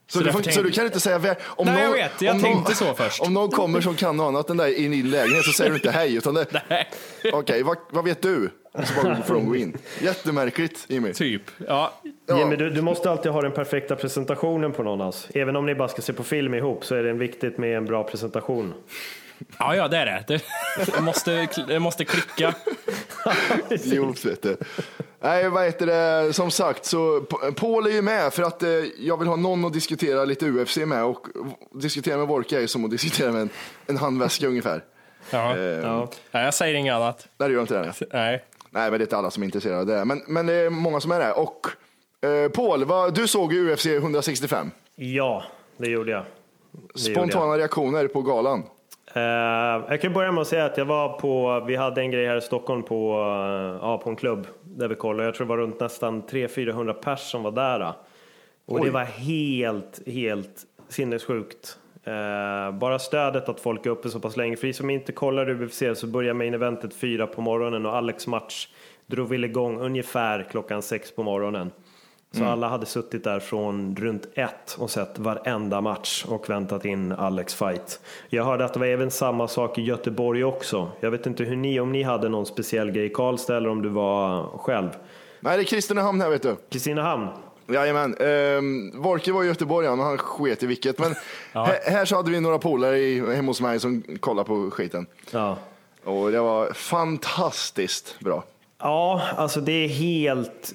Så, 0.06 0.18
Så 0.18 0.24
du, 0.24 0.32
får, 0.32 0.42
så 0.42 0.62
du 0.62 0.70
kan 0.70 0.84
inte 0.86 1.00
säga 1.00 1.18
vä- 1.18 1.36
om 1.44 1.66
Nej, 1.66 1.78
jag 1.80 1.84
någon, 1.86 1.94
vet. 1.98 2.22
Jag 2.22 2.40
tänkte 2.40 2.74
så 2.74 2.94
först. 2.94 3.20
Om 3.22 3.34
någon 3.34 3.50
kommer 3.50 3.80
som 3.80 3.94
kan 3.96 4.16
något 4.16 4.24
annat 4.28 4.50
än 4.50 4.56
dig 4.56 4.74
i 4.74 4.88
din 4.88 5.10
lägenhet 5.10 5.44
så 5.44 5.52
säger 5.52 5.70
du 5.70 5.76
inte 5.76 5.90
hej. 5.90 6.14
Utan 6.16 6.34
det, 6.34 6.46
Nej, 6.68 6.88
Okej, 7.32 7.62
vad, 7.62 7.76
vad 7.90 8.04
vet 8.04 8.22
du? 8.22 8.50
Så 8.84 9.02
bara 9.02 9.22
får 9.22 9.34
de 9.34 9.46
gå 9.48 9.56
in. 9.56 9.76
Jättemärkligt 10.02 10.84
Jimmy. 10.88 11.12
typ. 11.12 11.42
Ja. 11.68 11.92
Ja. 12.26 12.38
Jimmy, 12.38 12.56
du, 12.56 12.70
du 12.70 12.80
måste 12.82 13.10
alltid 13.10 13.32
ha 13.32 13.42
den 13.42 13.52
perfekta 13.52 13.96
presentationen 13.96 14.72
på 14.72 14.82
någon. 14.82 15.00
Alltså. 15.00 15.28
Även 15.34 15.56
om 15.56 15.66
ni 15.66 15.74
bara 15.74 15.88
ska 15.88 16.02
se 16.02 16.12
på 16.12 16.22
film 16.24 16.54
ihop 16.54 16.84
så 16.84 16.94
är 16.94 17.02
det 17.02 17.12
viktigt 17.12 17.58
med 17.58 17.76
en 17.76 17.84
bra 17.84 18.04
presentation. 18.04 18.74
Ja, 19.58 19.76
ja, 19.76 19.88
det 19.88 19.96
är 19.96 20.06
det. 20.06 20.40
Det, 20.86 21.00
måste, 21.00 21.48
det 21.68 21.78
måste 21.78 22.04
klicka. 22.04 22.54
Idiot 23.70 24.24
vet 24.24 24.42
du. 24.42 24.56
Nej, 25.20 25.48
vad 25.48 25.64
heter 25.64 25.86
det? 25.86 26.32
Som 26.32 26.50
sagt, 26.50 26.84
så 26.84 27.20
Paul 27.56 27.86
är 27.86 27.90
ju 27.90 28.02
med 28.02 28.32
för 28.32 28.42
att 28.42 28.62
eh, 28.62 28.68
jag 28.98 29.16
vill 29.18 29.28
ha 29.28 29.36
någon 29.36 29.64
att 29.64 29.72
diskutera 29.72 30.24
lite 30.24 30.46
UFC 30.46 30.76
med 30.76 31.04
och 31.04 31.26
diskutera 31.72 32.16
med 32.16 32.26
Vorka 32.26 32.60
är 32.60 32.66
som 32.66 32.84
att 32.84 32.90
diskutera 32.90 33.32
med 33.32 33.42
en, 33.42 33.50
en 33.86 33.96
handväska 33.96 34.46
ungefär. 34.46 34.84
Ja. 35.30 35.56
Eh, 35.56 35.62
Ja. 35.62 36.08
Nej, 36.30 36.44
jag 36.44 36.54
säger 36.54 36.74
inget 36.74 36.94
annat. 36.94 37.28
Nej, 37.38 37.48
det 37.48 37.52
gör 37.54 37.60
inte 37.60 37.74
det. 37.74 37.92
Nej. 38.12 38.44
Nej, 38.70 38.90
men 38.90 38.92
det 38.92 38.96
är 38.96 39.06
inte 39.06 39.16
alla 39.16 39.30
som 39.30 39.42
är 39.42 39.44
intresserade 39.44 39.80
av 39.80 39.86
det. 39.86 40.04
Men, 40.04 40.22
men 40.26 40.46
det 40.46 40.54
är 40.54 40.70
många 40.70 41.00
som 41.00 41.10
är 41.10 41.20
det. 41.20 41.32
Och 41.32 41.66
eh, 42.28 42.48
Paul, 42.50 42.84
vad, 42.84 43.14
du 43.14 43.26
såg 43.28 43.52
ju 43.52 43.72
UFC 43.72 43.86
165. 43.86 44.70
ja, 44.94 45.44
det 45.76 45.90
gjorde 45.90 46.10
jag. 46.10 46.24
Det 46.72 47.00
gjorde 47.08 47.14
Spontana 47.14 47.58
reaktioner 47.58 48.06
på 48.08 48.22
galan. 48.22 48.62
Eh, 49.16 49.84
jag 49.88 50.00
kan 50.00 50.12
börja 50.12 50.32
med 50.32 50.42
att 50.42 50.48
säga 50.48 50.64
att 50.64 50.76
jag 50.76 50.84
var 50.84 51.08
på, 51.08 51.64
vi 51.66 51.76
hade 51.76 52.00
en 52.00 52.10
grej 52.10 52.26
här 52.26 52.36
i 52.36 52.40
Stockholm 52.40 52.82
på, 52.82 53.12
eh, 53.12 53.78
ja, 53.82 54.00
på 54.04 54.10
en 54.10 54.16
klubb 54.16 54.46
där 54.62 54.88
vi 54.88 54.94
kollade. 54.94 55.24
Jag 55.24 55.34
tror 55.34 55.46
det 55.46 55.48
var 55.48 55.56
runt 55.56 55.80
nästan 55.80 56.22
300-400 56.22 56.92
pers 56.92 57.20
som 57.20 57.42
var 57.42 57.50
där. 57.50 57.92
Och 58.66 58.74
Oj. 58.74 58.80
det 58.84 58.90
var 58.90 59.04
helt, 59.04 60.08
helt 60.08 60.62
sinnessjukt. 60.88 61.78
Eh, 62.04 62.78
bara 62.78 62.98
stödet 62.98 63.48
att 63.48 63.60
folk 63.60 63.86
är 63.86 63.90
uppe 63.90 64.08
så 64.08 64.20
pass 64.20 64.36
länge. 64.36 64.56
För 64.56 64.72
som 64.72 64.90
inte 64.90 65.12
kollar 65.12 65.62
UFC 65.62 65.82
så 65.94 66.06
börjar 66.06 66.34
main 66.34 66.54
eventet 66.54 66.94
fyra 66.94 67.26
på 67.26 67.40
morgonen 67.40 67.86
och 67.86 67.96
Alex 67.96 68.26
match 68.26 68.68
drog 69.06 69.28
väl 69.28 69.44
igång 69.44 69.80
ungefär 69.80 70.46
klockan 70.50 70.82
sex 70.82 71.14
på 71.14 71.22
morgonen. 71.22 71.70
Så 72.38 72.44
alla 72.44 72.68
hade 72.68 72.86
suttit 72.86 73.24
där 73.24 73.40
från 73.40 73.96
runt 73.96 74.26
ett 74.34 74.76
och 74.78 74.90
sett 74.90 75.18
varenda 75.18 75.80
match 75.80 76.24
och 76.28 76.50
väntat 76.50 76.84
in 76.84 77.12
Alex 77.12 77.54
fight. 77.54 78.00
Jag 78.28 78.44
hörde 78.44 78.64
att 78.64 78.72
det 78.72 78.80
var 78.80 78.86
även 78.86 79.10
samma 79.10 79.48
sak 79.48 79.78
i 79.78 79.82
Göteborg 79.82 80.44
också. 80.44 80.88
Jag 81.00 81.10
vet 81.10 81.26
inte 81.26 81.44
hur 81.44 81.56
ni, 81.56 81.80
om 81.80 81.92
ni 81.92 82.02
hade 82.02 82.28
någon 82.28 82.46
speciell 82.46 82.90
grej 82.90 83.06
i 83.06 83.08
Karlstad 83.08 83.56
eller 83.56 83.68
om 83.68 83.82
du 83.82 83.88
var 83.88 84.42
själv. 84.58 84.88
Nej, 85.40 85.56
det 85.56 85.62
är 85.62 85.64
Kristinehamn 85.64 86.20
här 86.20 86.30
vet 86.30 86.42
du. 86.42 86.56
Kristinehamn. 86.70 87.28
Jajamän. 87.66 88.16
Um, 88.20 89.02
Vorke 89.02 89.32
var 89.32 89.44
i 89.44 89.46
Göteborg, 89.46 89.86
ja, 89.86 89.96
men 89.96 90.06
han 90.06 90.18
sket 90.18 90.62
i 90.62 90.66
vilket. 90.66 90.98
Men 90.98 91.14
här, 91.52 91.90
här 91.90 92.04
så 92.04 92.16
hade 92.16 92.30
vi 92.30 92.40
några 92.40 92.58
polare 92.58 93.34
hemma 93.34 93.50
hos 93.50 93.60
mig 93.60 93.80
som 93.80 94.02
kollade 94.20 94.46
på 94.46 94.70
skiten. 94.70 95.06
Ja. 95.30 95.56
Och 96.04 96.32
det 96.32 96.40
var 96.40 96.72
fantastiskt 96.72 98.20
bra. 98.20 98.44
Ja, 98.78 99.22
alltså 99.36 99.60
det 99.60 99.72
är 99.72 99.88
helt... 99.88 100.74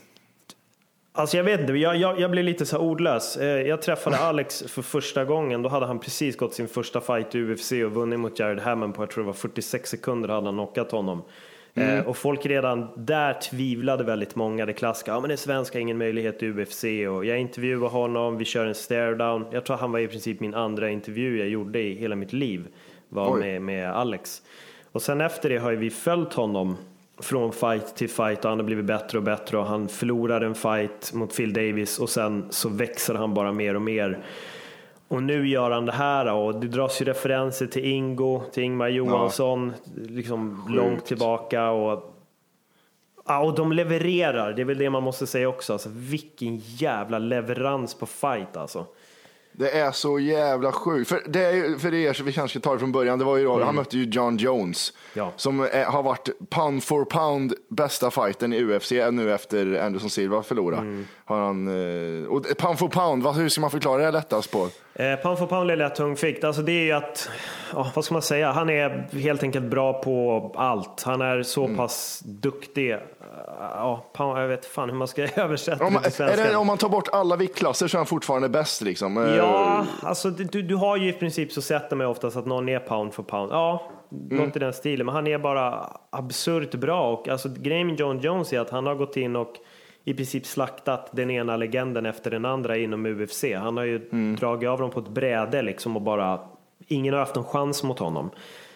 Alltså 1.20 1.38
jag 1.38 1.44
vet 1.44 1.60
inte, 1.60 1.74
jag, 1.74 1.96
jag, 1.96 2.20
jag 2.20 2.32
blev 2.32 2.44
lite 2.46 2.66
så 2.66 2.78
här 2.78 2.84
ordlös. 2.84 3.38
Eh, 3.38 3.68
Jag 3.68 3.82
träffade 3.82 4.18
Alex 4.18 4.64
för 4.68 4.82
första 4.82 5.26
gången, 5.26 5.62
då 5.62 5.70
hade 5.70 5.86
han 5.86 6.00
precis 6.00 6.38
gått 6.38 6.54
sin 6.54 6.68
första 6.68 7.02
fight 7.02 7.36
i 7.36 7.40
UFC 7.42 7.72
och 7.72 7.92
vunnit 7.92 8.20
mot 8.20 8.40
Jared 8.40 8.60
Hammond 8.60 8.96
på, 8.96 9.02
jag 9.02 9.10
tror 9.10 9.24
det 9.24 9.28
var 9.28 9.34
46 9.34 9.90
sekunder 9.90 10.30
hade 10.30 10.48
han 10.48 10.56
knockat 10.56 10.92
honom. 10.92 11.24
Eh, 11.74 12.08
och 12.08 12.18
folk 12.18 12.46
redan 12.46 12.88
där 12.96 13.34
tvivlade 13.34 14.04
väldigt 14.04 14.36
många, 14.36 14.66
det 14.66 14.74
klassiska, 14.74 15.12
ja 15.12 15.20
men 15.20 15.28
det 15.28 15.36
är 15.36 15.38
svenska, 15.38 15.80
ingen 15.80 15.98
möjlighet 15.98 16.44
i 16.44 16.48
UFC 16.50 16.84
och 16.84 17.26
jag 17.26 17.40
intervjuade 17.40 17.88
honom, 17.88 18.38
vi 18.38 18.46
kör 18.46 18.66
en 18.66 18.76
stare 18.76 19.16
down. 19.16 19.46
Jag 19.52 19.66
tror 19.66 19.78
han 19.78 19.92
var 19.92 20.00
i 20.00 20.08
princip 20.08 20.40
min 20.40 20.54
andra 20.54 20.90
intervju 20.90 21.40
jag 21.40 21.50
gjorde 21.50 21.80
i 21.80 21.96
hela 21.96 22.16
mitt 22.16 22.34
liv, 22.34 22.68
var 23.10 23.38
med, 23.38 23.62
med 23.62 23.92
Alex. 23.92 24.42
Och 24.92 25.02
sen 25.02 25.22
efter 25.22 25.50
det 25.50 25.58
har 25.58 25.72
vi 25.72 25.90
följt 25.90 26.34
honom 26.34 26.78
från 27.20 27.52
fight 27.52 27.96
till 27.96 28.10
fight 28.10 28.46
och 28.46 28.50
han 28.50 28.60
har 28.60 28.66
blivit 28.66 28.86
bättre 28.86 29.18
och 29.18 29.24
bättre 29.24 29.58
och 29.58 29.66
han 29.66 29.88
förlorar 29.88 30.42
en 30.42 30.56
fight 30.56 31.14
mot 31.14 31.38
Phil 31.38 31.54
Davis 31.54 32.00
och 32.00 32.10
sen 32.10 32.46
så 32.50 32.70
växer 32.70 33.16
han 33.16 33.34
bara 33.34 33.52
mer 33.52 33.76
och 33.76 33.82
mer. 33.82 34.24
Och 35.08 35.24
nu 35.24 35.48
gör 35.48 35.72
han 35.72 35.86
det 35.86 35.92
här 35.92 36.34
och 36.34 36.60
det 36.60 36.68
dras 36.68 37.02
ju 37.02 37.06
referenser 37.06 37.68
till 37.68 37.86
Ingo, 37.86 38.42
till 38.52 38.64
Ingmar 38.64 38.88
Johansson, 38.88 39.74
liksom 39.96 40.66
långt 40.70 41.06
tillbaka 41.06 41.70
och 41.70 42.16
Ja, 43.30 43.40
och 43.40 43.56
de 43.56 43.72
levererar, 43.72 44.54
det 44.54 44.62
är 44.62 44.66
väl 44.66 44.78
det 44.78 44.90
man 44.90 45.04
måste 45.04 45.28
säga 45.28 45.50
också. 45.50 45.74
Alltså, 45.74 45.90
vilken 45.94 46.58
jävla 46.58 47.20
leverans 47.20 47.94
på 47.94 48.06
fight 48.06 48.58
alltså. 48.58 48.86
Det 49.60 49.70
är 49.70 49.92
så 49.92 50.20
jävla 50.20 50.72
sjukt. 50.72 51.10
För, 51.10 51.24
det 51.28 51.46
är, 51.46 51.54
ju- 51.54 51.78
för 51.78 51.94
er 51.94 52.14
som 52.14 52.26
vi 52.26 52.34
kanske 52.34 52.60
ska 52.60 52.70
ta 52.70 52.74
det 52.74 52.80
från 52.80 52.92
början, 52.92 53.20
det 53.20 53.26
var 53.26 53.38
ju 53.38 53.44
då, 53.44 53.64
han 53.64 53.76
mötte 53.76 53.98
ju 53.98 54.04
John 54.04 54.38
Jones. 54.38 54.94
Ja. 55.14 55.34
Som 55.36 55.60
är, 55.60 55.86
har 55.86 56.04
varit 56.04 56.30
pound 56.50 56.84
for 56.84 57.06
pound 57.06 57.54
bästa 57.70 58.12
fighten 58.12 58.54
i 58.54 58.64
UFC 58.64 58.92
nu 59.12 59.34
efter 59.34 59.80
Anderson 59.86 60.10
Silva 60.10 60.44
förlorade. 60.44 61.04
Har 61.26 61.40
han, 61.40 61.68
eh, 62.24 62.28
och 62.28 62.46
pound 62.58 62.80
for 62.80 62.88
pound, 62.88 63.24
vad, 63.24 63.36
hur 63.36 63.50
ska 63.50 63.62
man 63.62 63.72
förklara 63.72 64.04
det 64.06 64.12
lättast 64.12 64.52
på? 64.52 64.70
Eh, 64.94 65.16
pound 65.16 65.38
for 65.40 65.46
pound 65.46 65.78
lätt 65.78 65.96
tungfikt. 65.96 66.44
Alltså 66.44 66.62
det 66.62 66.72
är 66.72 66.84
ju 66.84 66.92
att, 66.92 67.30
ja, 67.74 67.92
vad 67.96 68.06
ska 68.06 68.14
man 68.14 68.22
säga, 68.22 68.52
han 68.52 68.70
är 68.70 69.08
helt 69.20 69.44
enkelt 69.44 69.66
bra 69.66 69.94
på 70.02 70.52
allt. 70.56 71.04
Han 71.06 71.22
är 71.22 71.44
så 71.44 71.68
pass 71.76 72.20
duktig. 72.26 72.92
Eh, 72.92 72.98
Ja, 73.74 74.06
pound, 74.14 74.40
jag 74.40 74.48
vet 74.48 74.66
fan 74.66 74.90
hur 74.90 74.96
man 74.98 75.08
ska 75.08 75.22
översätta 75.36 75.86
Om, 75.86 75.94
det 75.94 76.02
till 76.02 76.12
svenska. 76.12 76.44
det, 76.50 76.56
om 76.56 76.68
man 76.68 76.78
tar 76.78 76.90
bort 76.90 77.08
alla 77.12 77.36
viktklasser 77.36 77.88
så 77.88 77.98
är 77.98 78.00
han 78.00 78.06
fortfarande 78.06 78.50
bäst 78.50 78.82
liksom. 78.82 79.18
Eh, 79.18 79.36
Ja, 79.36 79.86
alltså 80.04 80.30
du, 80.30 80.62
du 80.62 80.76
har 80.76 80.98
ju 80.98 81.10
i 81.10 81.14
princip 81.14 81.52
så 81.52 81.62
sätter 81.62 81.96
man 81.96 82.06
ju 82.08 82.12
oftast 82.12 82.38
att 82.38 82.46
någon 82.46 82.70
är 82.70 82.80
pound 82.80 83.14
for 83.14 83.24
pound. 83.24 83.52
Ja, 83.52 83.92
något 84.30 84.56
i 84.56 84.60
den 84.60 84.74
stilen. 84.74 85.06
Men 85.06 85.16
han 85.16 85.28
är 85.28 85.38
bara 85.38 85.90
absurt 86.10 86.76
bra. 86.76 87.12
Och 87.14 87.28
alltså, 87.28 87.50
grejen 87.58 87.88
med 87.88 88.00
John 88.00 88.20
Jones 88.20 88.54
är 88.54 88.60
att 88.60 88.70
han 88.70 88.86
har 88.86 88.96
gått 88.96 89.18
in 89.18 89.36
och 89.36 89.54
i 90.10 90.14
princip 90.14 90.46
slaktat 90.46 91.10
den 91.12 91.32
ena 91.32 91.58
legenden 91.58 92.06
efter 92.06 92.32
den 92.32 92.46
andra 92.46 92.78
inom 92.78 93.06
UFC. 93.06 93.44
Han 93.56 93.78
har 93.78 93.84
ju 93.84 94.00
dragit 94.40 94.70
av 94.70 94.80
dem 94.80 94.92
på 94.92 95.00
ett 95.00 95.08
bräde 95.10 95.62
liksom 95.62 95.96
och 95.96 96.02
bara... 96.02 96.40
Ingen 96.88 97.14
har 97.14 97.20
haft 97.20 97.36
en 97.36 97.44
chans 97.44 97.84
mot 97.84 98.00
honom. 98.00 98.30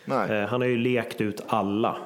Nej. 0.06 0.32
Eh, 0.32 0.48
han 0.48 0.62
har 0.62 0.68
ju 0.68 0.78
lekt 0.78 1.22
ut 1.22 1.42
alla 1.48 1.98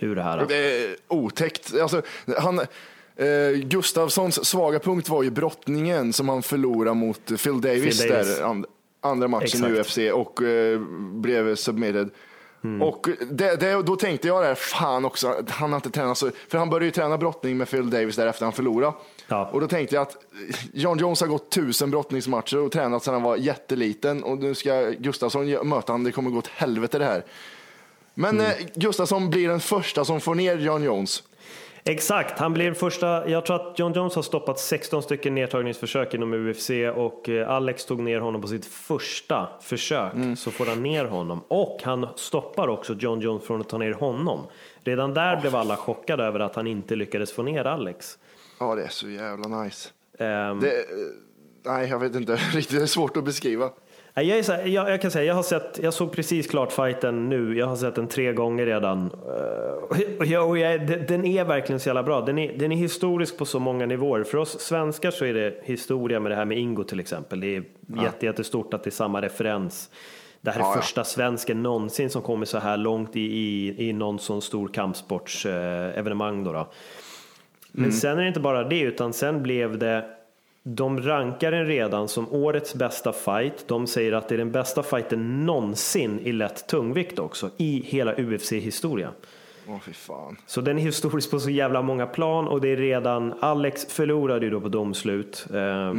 ur 0.00 0.16
det 0.16 0.22
här. 0.22 0.44
Det 0.48 0.84
är 0.84 0.96
otäckt. 1.08 1.74
Alltså, 1.82 2.02
han, 2.38 2.58
eh, 2.58 3.50
Gustafssons 3.62 4.44
svaga 4.44 4.78
punkt 4.78 5.08
var 5.08 5.22
ju 5.22 5.30
brottningen 5.30 6.12
som 6.12 6.28
han 6.28 6.42
förlorade 6.42 6.94
mot 6.94 7.42
Phil 7.42 7.60
Davis, 7.60 8.00
Phil 8.00 8.10
Davis. 8.10 8.38
där 8.38 8.44
and, 8.44 8.66
andra 9.00 9.28
matchen 9.28 9.74
i 9.74 9.78
Exakt. 9.78 9.98
UFC 9.98 9.98
och 10.12 10.42
eh, 10.42 10.80
blev 11.12 11.54
submitted. 11.54 12.10
Mm. 12.64 12.82
Och 12.82 13.08
det, 13.30 13.56
det, 13.60 13.82
då 13.82 13.96
tänkte 13.96 14.28
jag 14.28 14.42
där, 14.42 14.54
fan 14.54 15.04
också, 15.04 15.34
han 15.48 15.70
har 15.72 15.76
inte 15.76 15.90
tränat 15.90 16.18
så, 16.18 16.30
för 16.48 16.58
han 16.58 16.70
började 16.70 16.84
ju 16.84 16.90
träna 16.90 17.18
brottning 17.18 17.56
med 17.56 17.68
Phil 17.70 17.90
Davis 17.90 18.16
där 18.16 18.26
efter 18.26 18.44
han 18.46 18.52
förlorade. 18.52 18.92
Ja. 19.28 19.50
Och 19.52 19.60
då 19.60 19.68
tänkte 19.68 19.94
jag 19.94 20.02
att 20.02 20.16
John 20.72 20.98
Jones 20.98 21.20
har 21.20 21.28
gått 21.28 21.50
tusen 21.50 21.90
brottningsmatcher 21.90 22.58
och 22.58 22.72
tränat 22.72 23.04
sedan 23.04 23.14
han 23.14 23.22
var 23.22 23.36
jätteliten 23.36 24.22
och 24.22 24.38
nu 24.38 24.54
ska 24.54 24.90
Gustafsson 24.98 25.50
möta 25.50 25.92
honom, 25.92 26.04
det 26.04 26.12
kommer 26.12 26.30
gå 26.30 26.38
åt 26.38 26.46
helvete 26.48 26.98
det 26.98 27.04
här. 27.04 27.24
Men 28.14 28.40
Mm. 28.40 28.46
eh, 28.46 28.66
Gustafsson 28.74 29.30
blir 29.30 29.48
den 29.48 29.60
första 29.60 30.04
som 30.04 30.20
får 30.20 30.34
ner 30.34 30.56
John 30.56 30.82
Jones. 30.82 31.22
Exakt, 31.84 32.38
han 32.38 32.52
blir 32.52 32.64
den 32.64 32.74
första. 32.74 33.28
Jag 33.28 33.46
tror 33.46 33.56
att 33.56 33.78
John 33.78 33.92
Jones 33.92 34.14
har 34.14 34.22
stoppat 34.22 34.58
16 34.58 35.02
stycken 35.02 35.34
nedtagningsförsök 35.34 36.14
inom 36.14 36.34
UFC 36.34 36.70
och 36.94 37.28
eh, 37.28 37.50
Alex 37.50 37.84
tog 37.84 38.00
ner 38.00 38.20
honom 38.20 38.40
på 38.40 38.48
sitt 38.48 38.66
första 38.66 39.48
försök. 39.60 40.12
Så 40.38 40.50
får 40.50 40.66
han 40.66 40.82
ner 40.82 41.04
honom 41.04 41.40
och 41.48 41.80
han 41.82 42.08
stoppar 42.16 42.68
också 42.68 42.94
John 42.94 43.20
Jones 43.20 43.44
från 43.46 43.60
att 43.60 43.68
ta 43.68 43.78
ner 43.78 43.92
honom. 43.92 44.40
Redan 44.84 45.14
där 45.14 45.40
blev 45.40 45.56
alla 45.56 45.76
chockade 45.76 46.24
över 46.24 46.40
att 46.40 46.54
han 46.54 46.66
inte 46.66 46.96
lyckades 46.96 47.32
få 47.32 47.42
ner 47.42 47.64
Alex. 47.66 48.18
Ja, 48.60 48.74
det 48.74 48.82
är 48.82 48.88
så 48.88 49.08
jävla 49.08 49.62
nice. 49.62 49.88
Ehm, 50.18 50.60
Det, 50.60 50.78
eh, 50.78 50.84
nej, 51.64 51.88
jag 51.88 51.98
vet 51.98 52.14
inte 52.14 52.34
riktigt. 52.36 52.70
Det 52.78 52.82
är 52.82 52.86
svårt 52.86 53.16
att 53.16 53.24
beskriva. 53.24 53.70
Jag, 54.14 54.24
är 54.38 54.42
så 54.42 54.52
här, 54.52 54.66
jag, 54.66 54.90
jag 54.90 55.02
kan 55.02 55.10
säga, 55.10 55.24
jag 55.24 55.34
har 55.34 55.42
sett, 55.42 55.78
jag 55.82 55.94
såg 55.94 56.12
precis 56.12 56.46
klart 56.46 56.72
fighten 56.72 57.28
nu. 57.28 57.58
Jag 57.58 57.66
har 57.66 57.76
sett 57.76 57.94
den 57.94 58.08
tre 58.08 58.32
gånger 58.32 58.66
redan. 58.66 59.10
Eh, 59.12 59.98
Och 60.18 60.26
jag, 60.26 60.48
och 60.48 60.58
jag, 60.58 60.86
den- 61.08 61.24
är 61.24 61.44
verkligen 61.44 61.80
så 61.80 61.88
jävla 61.88 62.02
bra. 62.02 62.20
Den 62.20 62.38
är, 62.38 62.58
den 62.58 62.72
är 62.72 62.76
historisk 62.76 63.38
på 63.38 63.44
så 63.44 63.58
många 63.58 63.86
nivåer. 63.86 64.24
För 64.24 64.38
oss 64.38 64.60
svenskar 64.60 65.10
så 65.10 65.24
är 65.24 65.34
det 65.34 65.54
historia 65.62 66.20
med 66.20 66.32
det 66.32 66.36
här 66.36 66.44
med 66.44 66.58
Ingo 66.58 66.84
till 66.84 67.00
exempel. 67.00 67.40
Det 67.40 67.56
är 67.56 67.64
jätte, 68.02 68.26
jättestort 68.26 68.74
att 68.74 68.84
det 68.84 68.88
är 68.88 68.92
samma 68.92 69.22
referens. 69.22 69.90
Det 70.40 70.50
här 70.50 70.60
är 70.60 70.64
Ja, 70.64 70.72
ja. 70.76 70.80
första 70.82 71.04
svensken 71.04 71.62
någonsin 71.62 72.10
som 72.10 72.22
kommer 72.22 72.46
så 72.46 72.58
här 72.58 72.76
långt 72.76 73.16
i, 73.16 73.20
i, 73.20 73.74
i 73.88 73.92
någon 73.92 74.18
sån 74.18 74.42
stor 74.42 74.68
kampsportsevenemang. 74.68 76.38
Eh, 76.38 76.44
då 76.44 76.52
då. 76.52 76.68
Men 77.72 77.84
Mm. 77.84 77.92
sen 77.92 78.18
är 78.18 78.22
det 78.22 78.28
inte 78.28 78.40
bara 78.40 78.64
det, 78.68 78.80
utan 78.80 79.12
sen 79.12 79.42
blev 79.42 79.78
det 79.78 80.04
de 80.62 81.00
rankar 81.02 81.50
den 81.50 81.66
redan 81.66 82.08
som 82.08 82.32
årets 82.32 82.74
bästa 82.74 83.12
fight. 83.12 83.64
De 83.68 83.86
säger 83.86 84.12
att 84.12 84.28
det 84.28 84.34
är 84.34 84.38
den 84.38 84.52
bästa 84.52 84.82
fighten 84.82 85.46
någonsin 85.46 86.20
i 86.20 86.32
lätt 86.32 86.66
tungvikt 86.66 87.18
också, 87.18 87.50
i 87.56 87.82
hela 87.86 88.14
UFC-historia. 88.14 89.08
Åh, 89.68 89.78
fy 89.86 89.92
fan. 89.92 90.36
Så 90.46 90.60
den 90.60 90.78
är 90.78 90.82
historisk 90.82 91.30
på 91.30 91.40
så 91.40 91.50
jävla 91.50 91.82
många 91.82 92.06
plan 92.06 92.48
och 92.48 92.60
det 92.60 92.68
är 92.68 92.76
redan, 92.76 93.34
Alex 93.40 93.84
förlorade 93.86 94.44
ju 94.46 94.50
då 94.50 94.60
på 94.60 94.68
domslut. 94.68 95.46
Eh, 95.54 95.92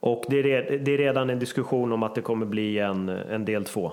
Och 0.00 0.24
det 0.28 0.36
är, 0.38 0.78
det 0.78 0.92
är 0.94 0.98
redan 0.98 1.30
en 1.30 1.38
diskussion 1.38 1.92
om 1.92 2.02
att 2.02 2.14
det 2.14 2.20
kommer 2.22 2.46
bli 2.46 2.78
en, 2.78 3.08
en 3.08 3.44
del 3.44 3.64
två. 3.64 3.92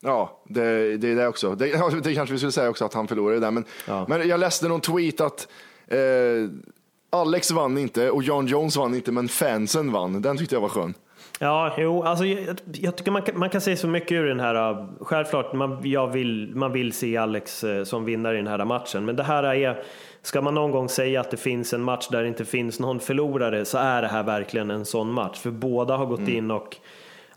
Ja, 0.00 0.42
det, 0.48 0.96
det 0.96 1.08
är 1.12 1.16
det 1.16 1.26
också. 1.28 1.54
Det, 1.54 1.64
det 2.04 2.14
kanske 2.14 2.32
vi 2.32 2.38
skulle 2.38 2.52
säga 2.52 2.70
också 2.70 2.84
att 2.84 2.94
han 2.94 3.08
förlorade 3.08 3.40
där. 3.40 3.50
Men, 3.50 3.64
Ja. 3.88 4.06
men 4.08 4.28
jag 4.28 4.40
läste 4.40 4.68
någon 4.68 4.80
tweet 4.80 5.20
att 5.20 5.48
eh, 5.88 5.98
Alex 7.16 7.50
vann 7.50 7.78
inte 7.78 8.10
och 8.10 8.22
John 8.22 8.46
Jones 8.46 8.76
vann 8.76 8.94
inte, 8.94 9.12
men 9.12 9.28
fansen 9.28 9.92
vann. 9.92 10.22
Den 10.22 10.38
tyckte 10.38 10.54
jag 10.54 10.60
var 10.60 10.68
skön. 10.68 10.94
Ja, 11.38 11.74
jo, 11.78 12.02
alltså 12.02 12.24
jag, 12.24 12.56
jag 12.72 12.96
tycker 12.96 13.10
man 13.10 13.22
kan, 13.22 13.38
man 13.38 13.50
kan 13.50 13.60
säga 13.60 13.76
så 13.76 13.88
mycket 13.88 14.12
ur 14.12 14.26
den 14.26 14.40
här. 14.40 14.70
äh, 14.70 14.86
Självklart, 15.00 15.52
man, 15.52 15.80
jag 15.82 16.06
vill, 16.06 16.52
man 16.54 16.72
vill 16.72 16.92
se 16.92 17.16
Alex 17.16 17.64
eh, 17.64 17.84
som 17.84 18.04
vinnare 18.04 18.34
i 18.34 18.36
den 18.36 18.46
här 18.46 18.64
matchen. 18.64 19.04
Men 19.04 19.16
det 19.16 19.22
här 19.22 19.42
är, 19.44 19.82
ska 20.22 20.40
man 20.42 20.54
någon 20.54 20.70
gång 20.70 20.88
säga 20.88 21.20
att 21.20 21.30
det 21.30 21.36
finns 21.36 21.72
en 21.72 21.82
match 21.82 22.08
där 22.10 22.22
det 22.22 22.28
inte 22.28 22.44
finns 22.44 22.80
någon 22.80 23.00
förlorare 23.00 23.64
så 23.64 23.78
är 23.78 24.02
det 24.02 24.08
här 24.08 24.22
verkligen 24.22 24.70
en 24.70 24.84
sån 24.84 25.12
match. 25.12 25.38
För 25.38 25.50
båda 25.50 25.96
har 25.96 26.06
gått 26.06 26.28
in 26.28 26.50
och 26.50 26.76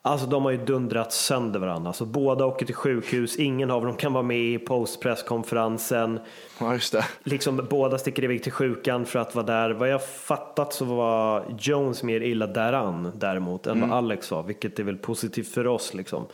Alltså 0.08 0.28
de 0.28 0.44
har 0.44 0.52
ju 0.52 0.58
dundrat 0.58 1.14
sönder 1.14 1.60
varandra. 1.60 1.88
Alltså 1.90 2.06
båda 2.06 2.46
åker 2.46 2.66
till 2.66 2.76
sjukhus, 2.76 3.36
ingen 3.38 3.72
av 3.72 3.86
dem 3.86 3.96
kan 3.96 4.14
vara 4.14 4.24
med 4.24 4.38
i 4.40 4.58
postpresskonferensen. 4.60 6.20
Ja, 6.60 6.74
just 6.74 6.92
det. 6.94 7.06
Liksom 7.24 7.68
båda 7.70 7.98
sticker 7.98 8.24
iväg 8.24 8.44
till 8.44 8.52
sjukan 8.52 9.06
för 9.06 9.20
att 9.20 9.36
vara 9.36 9.46
där. 9.46 9.70
Vad 9.72 9.90
jag 9.90 10.06
fattat 10.06 10.74
så 10.74 10.86
var 10.86 11.44
Jones 11.60 12.04
mer 12.04 12.22
illa 12.22 12.48
däran 12.48 13.12
däremot 13.16 13.68
än 13.68 13.82
vad 13.82 13.92
Alex 13.92 14.32
var, 14.32 14.44
vilket 14.44 14.80
är 14.80 14.84
väl 14.84 14.98
positivt 14.98 15.48
för 15.48 15.68
oss 15.68 15.94
liksom. 15.94 16.26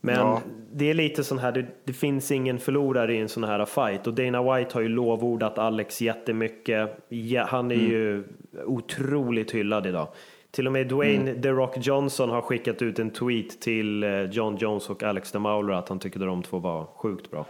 Men 0.00 0.16
Ja. 0.16 0.40
det 0.72 0.90
är 0.90 0.94
lite 0.94 1.24
sån 1.24 1.38
här, 1.38 1.52
det, 1.52 1.66
det 1.84 1.92
finns 1.92 2.30
ingen 2.30 2.58
förlorare 2.58 3.14
i 3.14 3.18
en 3.20 3.28
sån 3.28 3.44
här 3.44 3.64
fight 3.64 4.06
och 4.06 4.14
Dana 4.14 4.42
White 4.56 4.74
har 4.74 4.80
ju 4.80 4.88
lovordat 4.88 5.58
Alex 5.58 6.00
jättemycket. 6.02 6.98
Ja, 7.08 7.44
han 7.48 7.70
är 7.70 7.74
ju 7.74 8.24
otroligt 8.66 9.50
hyllad 9.50 9.86
idag. 9.86 10.08
Till 10.52 10.66
och 10.66 10.72
med 10.72 10.86
Dwayne 10.88 11.42
The 11.42 11.48
Rock 11.50 11.74
Johnson 11.76 12.30
har 12.30 12.42
skickat 12.42 12.82
ut 12.82 12.98
en 12.98 13.10
tweet 13.10 13.60
till 13.60 14.02
eh, 14.04 14.22
John 14.22 14.56
Jones 14.56 14.90
och 14.90 15.02
Alex 15.02 15.32
DeMauler 15.32 15.74
att 15.74 15.88
han 15.88 15.98
tyckte 15.98 16.18
de 16.18 16.42
två 16.42 16.58
var 16.58 16.86
sjukt 16.96 17.30
bra. 17.30 17.46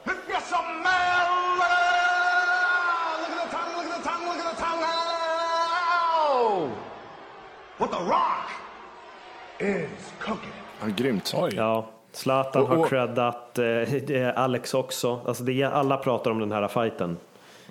Ja, 10.81 10.87
grymt. 10.97 11.33
Oj. 11.37 11.53
Ja, 11.57 11.87
Zlatan 12.13 12.63
Och- 12.63 12.69
har 12.69 12.89
creddat 12.89 13.59
eh, 13.59 14.39
Alex 14.43 14.75
också. 14.75 15.21
Alltså 15.27 15.43
det, 15.45 15.63
är- 15.63 15.71
alla 15.71 15.97
pratar 15.97 16.31
om 16.31 16.39
den 16.41 16.53
här 16.53 16.69
fighten. 16.69 17.17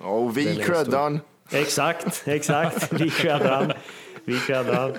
Ja, 0.02 0.08
och 0.08 0.36
vi 0.38 0.56
creddar. 0.56 1.20
Exakt, 1.52 2.22
exakt. 2.26 2.92
Vi 2.92 3.10
creddar. 3.10 3.76
Vi 4.24 4.38
han. 4.54 4.92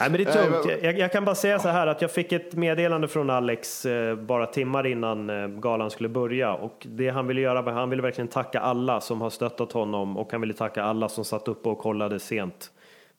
Nej, 0.00 0.10
men 0.10 0.12
det 0.12 0.30
är 0.36 0.60
tungt. 0.62 0.82
Jag, 0.82 0.98
jag 0.98 1.12
kan 1.12 1.24
bara 1.24 1.34
säga 1.34 1.58
så 1.58 1.68
här 1.68 1.86
att 1.86 2.02
jag 2.02 2.10
fick 2.10 2.32
ett 2.32 2.52
meddelande 2.54 3.08
från 3.08 3.30
Alex 3.30 3.86
eh, 3.86 4.16
bara 4.16 4.46
timmar 4.46 4.86
innan 4.86 5.30
eh, 5.30 5.48
galan 5.48 5.90
skulle 5.90 6.08
börja 6.08 6.54
och 6.54 6.86
det 6.90 7.08
han 7.08 7.26
ville 7.26 7.40
göra 7.40 7.62
var 7.62 7.72
han 7.72 7.90
ville 7.90 8.02
verkligen 8.02 8.28
tacka 8.28 8.60
alla 8.60 9.00
som 9.00 9.20
har 9.20 9.30
stöttat 9.30 9.72
honom 9.72 10.16
och 10.16 10.32
han 10.32 10.40
ville 10.40 10.54
tacka 10.54 10.82
alla 10.82 11.08
som 11.08 11.24
satt 11.24 11.48
uppe 11.48 11.68
och 11.68 11.78
kollade 11.78 12.20
sent 12.20 12.70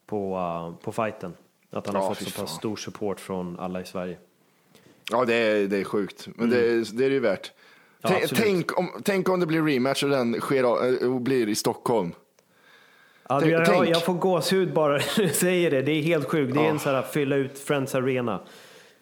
på, 0.05 0.35
uh, 0.37 0.83
på 0.83 0.91
fighten. 0.91 1.33
Att 1.71 1.87
han 1.87 1.95
Ja, 1.95 2.01
har 2.01 2.13
fått 2.13 2.27
så 2.27 2.41
pass 2.41 2.55
stor 2.55 2.75
support 2.75 3.19
från 3.19 3.59
alla 3.59 3.81
i 3.81 3.85
Sverige. 3.85 4.17
Ja, 5.11 5.25
det 5.25 5.33
är, 5.35 5.67
det 5.67 5.77
är 5.77 5.83
sjukt. 5.83 6.27
Men 6.35 6.49
det, 6.49 6.57
är- 6.57 6.97
det 6.97 7.05
är 7.05 7.09
det 7.09 7.13
ju 7.15 7.19
värt. 7.19 7.51
Mm. 8.03 8.19
Ja, 8.21 8.27
tänk, 8.35 8.79
om, 8.79 8.89
tänk 9.03 9.29
om 9.29 9.39
det 9.39 9.45
blir 9.45 9.61
rematch 9.63 10.03
och 10.03 10.09
den 10.09 10.33
sker, 10.39 10.63
eh, 11.03 11.13
och 11.13 11.21
blir 11.21 11.49
i 11.49 11.55
Stockholm. 11.55 12.11
Ja, 13.29 13.45
jag, 13.45 13.87
jag 13.89 14.03
får 14.05 14.13
gåshud 14.13 14.73
bara 14.73 14.91
när 15.17 15.23
du 15.23 15.29
säger 15.29 15.71
det. 15.71 15.81
Det 15.81 15.91
är 15.91 16.01
helt 16.01 16.27
sjukt. 16.29 16.53
Det 16.53 16.59
är 16.59 16.69
en 16.69 16.79
sån 16.79 16.95
här 16.95 17.01
fylla 17.01 17.35
ut 17.35 17.59
Friends 17.59 17.95
Arena. 17.95 18.39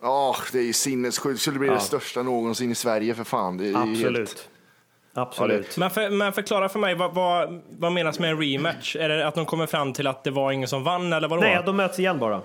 Ja, 0.01 0.35
det 0.51 0.57
är 0.59 0.63
ju 0.63 0.73
sinnessjukt. 0.73 1.35
Det 1.35 1.41
skulle 1.41 1.59
bli 1.59 1.67
Ja. 1.67 1.73
det 1.73 1.79
största 1.79 2.23
någonsin 2.23 2.71
i 2.71 2.75
Sverige 2.75 3.13
för 3.13 3.23
fan. 3.23 3.57
Det 3.57 3.63
är 3.63 3.67
ju 3.67 3.75
Absolut. 3.77 4.17
Helt... 4.17 4.49
Absolut. 5.13 5.77
Men, 5.77 5.89
för, 5.89 6.09
men 6.09 6.33
förklara 6.33 6.69
för 6.69 6.79
mig, 6.79 6.95
vad, 6.95 7.13
vad, 7.13 7.61
vad 7.79 7.91
menas 7.91 8.19
med 8.19 8.29
en 8.29 8.41
rematch? 8.41 8.95
Är 8.95 9.09
det 9.09 9.27
att 9.27 9.35
de 9.35 9.45
kommer 9.45 9.65
fram 9.65 9.93
till 9.93 10.07
att 10.07 10.23
det 10.23 10.31
var 10.31 10.51
ingen 10.51 10.67
som 10.67 10.83
vann 10.83 11.13
eller 11.13 11.27
vadå? 11.27 11.41
Nej, 11.41 11.61
de 11.65 11.77
möts 11.77 11.99
igen 11.99 12.19
bara. 12.19 12.41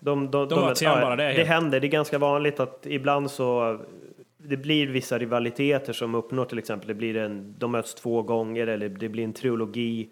De, 0.00 0.30
de, 0.30 0.48
De 0.48 0.60
möts 0.60 0.82
igen 0.82 1.00
bara, 1.00 1.16
det 1.16 1.24
är 1.24 1.28
det 1.28 1.34
helt- 1.34 1.48
händer. 1.48 1.80
Det 1.80 1.86
är 1.86 1.88
ganska 1.88 2.18
vanligt 2.18 2.60
att 2.60 2.86
ibland 2.86 3.30
så 3.30 3.78
det 4.38 4.56
blir 4.56 4.86
vissa 4.86 5.18
rivaliteter 5.18 5.92
som 5.92 6.14
uppnår 6.14 6.44
till 6.44 6.58
exempel, 6.58 6.88
det 6.88 6.94
blir 6.94 7.16
en, 7.16 7.54
de 7.58 7.72
möts 7.72 7.94
två 7.94 8.22
gånger 8.22 8.66
eller 8.66 8.88
det 8.88 9.08
blir 9.08 9.24
en 9.24 9.32
trilogi. 9.32 10.08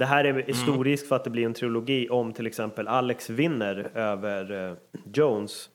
Det 0.00 0.06
här 0.06 0.24
är, 0.24 0.50
är 0.50 0.52
stor 0.52 0.84
risk 0.84 1.08
för 1.08 1.16
att 1.16 1.24
det 1.24 1.30
blir 1.30 1.46
en 1.46 1.54
trilogi 1.54 2.08
om 2.08 2.32
till 2.32 2.46
exempel 2.46 2.88
Alex 2.88 3.30
vinner 3.30 3.90
över 3.94 4.68
eh, 4.68 4.74
Jones. 5.14 5.68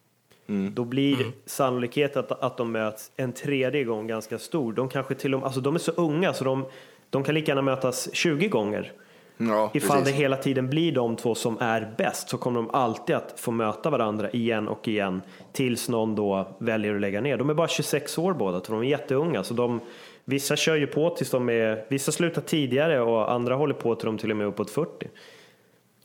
Då 0.72 0.86
blir 0.86 1.18
sannolikheten 1.46 2.20
att, 2.20 2.44
att 2.44 2.58
de 2.58 2.72
möts 2.72 3.12
en 3.16 3.34
tredje 3.34 3.84
gång 3.84 4.08
ganska 4.08 4.40
stor. 4.40 4.74
De 4.74 4.90
kanske 4.90 5.16
till 5.16 5.34
och 5.34 5.40
med, 5.40 5.46
alltså 5.46 5.62
de 5.62 5.76
är 5.76 5.80
så 5.80 5.92
unga 5.92 6.34
så 6.34 6.44
de, 6.44 6.66
de 7.10 7.24
kan 7.24 7.36
lika 7.36 7.52
gärna 7.52 7.62
mötas 7.62 8.10
20 8.14 8.48
gånger. 8.48 8.92
Ja, 9.38 9.72
Ifall 9.74 9.98
precis. 9.98 10.14
det 10.14 10.22
hela 10.22 10.38
tiden 10.38 10.70
blir 10.70 10.92
de 10.92 11.16
två 11.16 11.36
som 11.36 11.58
är 11.60 11.94
bäst 11.98 12.30
så 12.30 12.38
kommer 12.38 12.60
de 12.60 12.70
alltid 12.70 13.16
att 13.16 13.40
få 13.40 13.52
möta 13.52 13.90
varandra 13.90 14.30
igen 14.30 14.68
och 14.68 14.88
igen 14.88 15.22
tills 15.52 15.90
någon 15.90 16.16
då 16.16 16.56
väljer 16.60 16.96
att 16.96 17.02
lägga 17.02 17.22
ner. 17.22 17.38
De 17.38 17.50
är 17.50 17.54
bara 17.54 17.68
26 17.68 18.18
år 18.18 18.34
båda 18.34 18.60
två, 18.60 18.74
de 18.74 18.82
är 18.82 18.88
jätteunga. 18.88 19.44
Så 19.44 19.54
de, 19.54 19.80
vissa 20.26 20.56
kör 20.56 20.76
ju 20.76 20.88
på 20.88 21.10
tills 21.10 21.30
de 21.30 21.50
är, 21.50 21.86
vissa 21.90 22.12
slutar 22.12 22.42
tidigare 22.42 23.02
och 23.02 23.32
andra 23.32 23.56
håller 23.56 23.74
på 23.74 23.96
till 23.96 24.06
de 24.06 24.18
till 24.18 24.32
och 24.32 24.38
med 24.38 24.48
uppåt 24.48 24.72
40. 24.72 25.08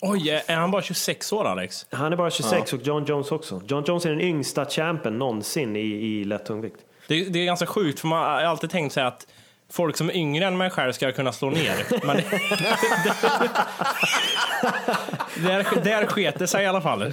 Oj, 0.03 0.43
är 0.47 0.57
han 0.57 0.71
bara 0.71 0.83
26 0.83 1.33
år 1.33 1.45
Alex? 1.45 1.87
Han 1.91 2.13
är 2.13 2.17
bara 2.17 2.31
26 2.31 2.73
och 2.73 2.83
John 2.83 3.05
Jones 3.05 3.33
också. 3.33 3.63
John 3.67 3.85
Jones 3.87 4.07
är 4.07 4.11
den 4.11 4.21
yngsta 4.21 4.67
champen 4.67 5.19
någonsin 5.19 5.77
i, 5.77 5.81
i 5.81 6.25
lätt 6.25 6.47
tungvikt. 6.47 6.77
Det, 7.09 7.25
det 7.25 7.39
är 7.39 7.45
ganska 7.45 7.67
sjukt 7.67 8.01
för 8.01 8.09
man 8.09 8.19
har 8.19 8.43
alltid 8.43 8.71
tänkt 8.71 8.93
sig 8.93 9.05
att 9.05 9.27
folk 9.71 9.97
som 9.97 10.11
är 10.11 10.17
yngre 10.17 10.47
än 10.47 10.57
mig 10.57 10.71
själv 10.71 10.93
ska 10.93 11.13
kunna 11.13 11.33
slå 11.33 11.51
ner. 11.51 12.07
Men 12.07 12.17
det, 12.17 12.23
där, 15.49 15.85
där 15.85 16.07
sket 16.07 16.39
det 16.39 16.47
sig 16.47 16.65
i 16.65 16.67
alla 16.67 16.81
fall. 16.81 17.13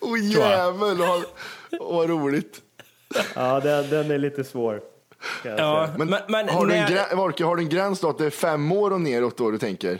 Åh 0.00 0.18
jag. 0.18 0.50
jävel, 0.50 0.96
vad, 0.96 1.24
vad 1.80 2.10
roligt. 2.10 2.60
Ja, 3.34 3.60
den, 3.60 3.90
den 3.90 4.10
är 4.10 4.18
lite 4.18 4.44
svår. 4.44 4.80
Jag 5.44 5.58
Ja. 5.58 5.88
Men, 5.98 6.10
men, 6.10 6.20
men 6.28 6.48
har, 6.48 6.66
du 6.66 6.74
en 6.74 6.86
grä- 6.86 7.16
Volke, 7.16 7.44
har 7.44 7.56
du 7.56 7.62
en 7.62 7.68
gräns 7.68 8.00
då 8.00 8.08
att 8.08 8.18
det 8.18 8.26
är 8.26 8.30
fem 8.30 8.72
år 8.72 8.90
och 8.92 9.00
neråt 9.00 9.38
då 9.38 9.50
du 9.50 9.58
tänker? 9.58 9.98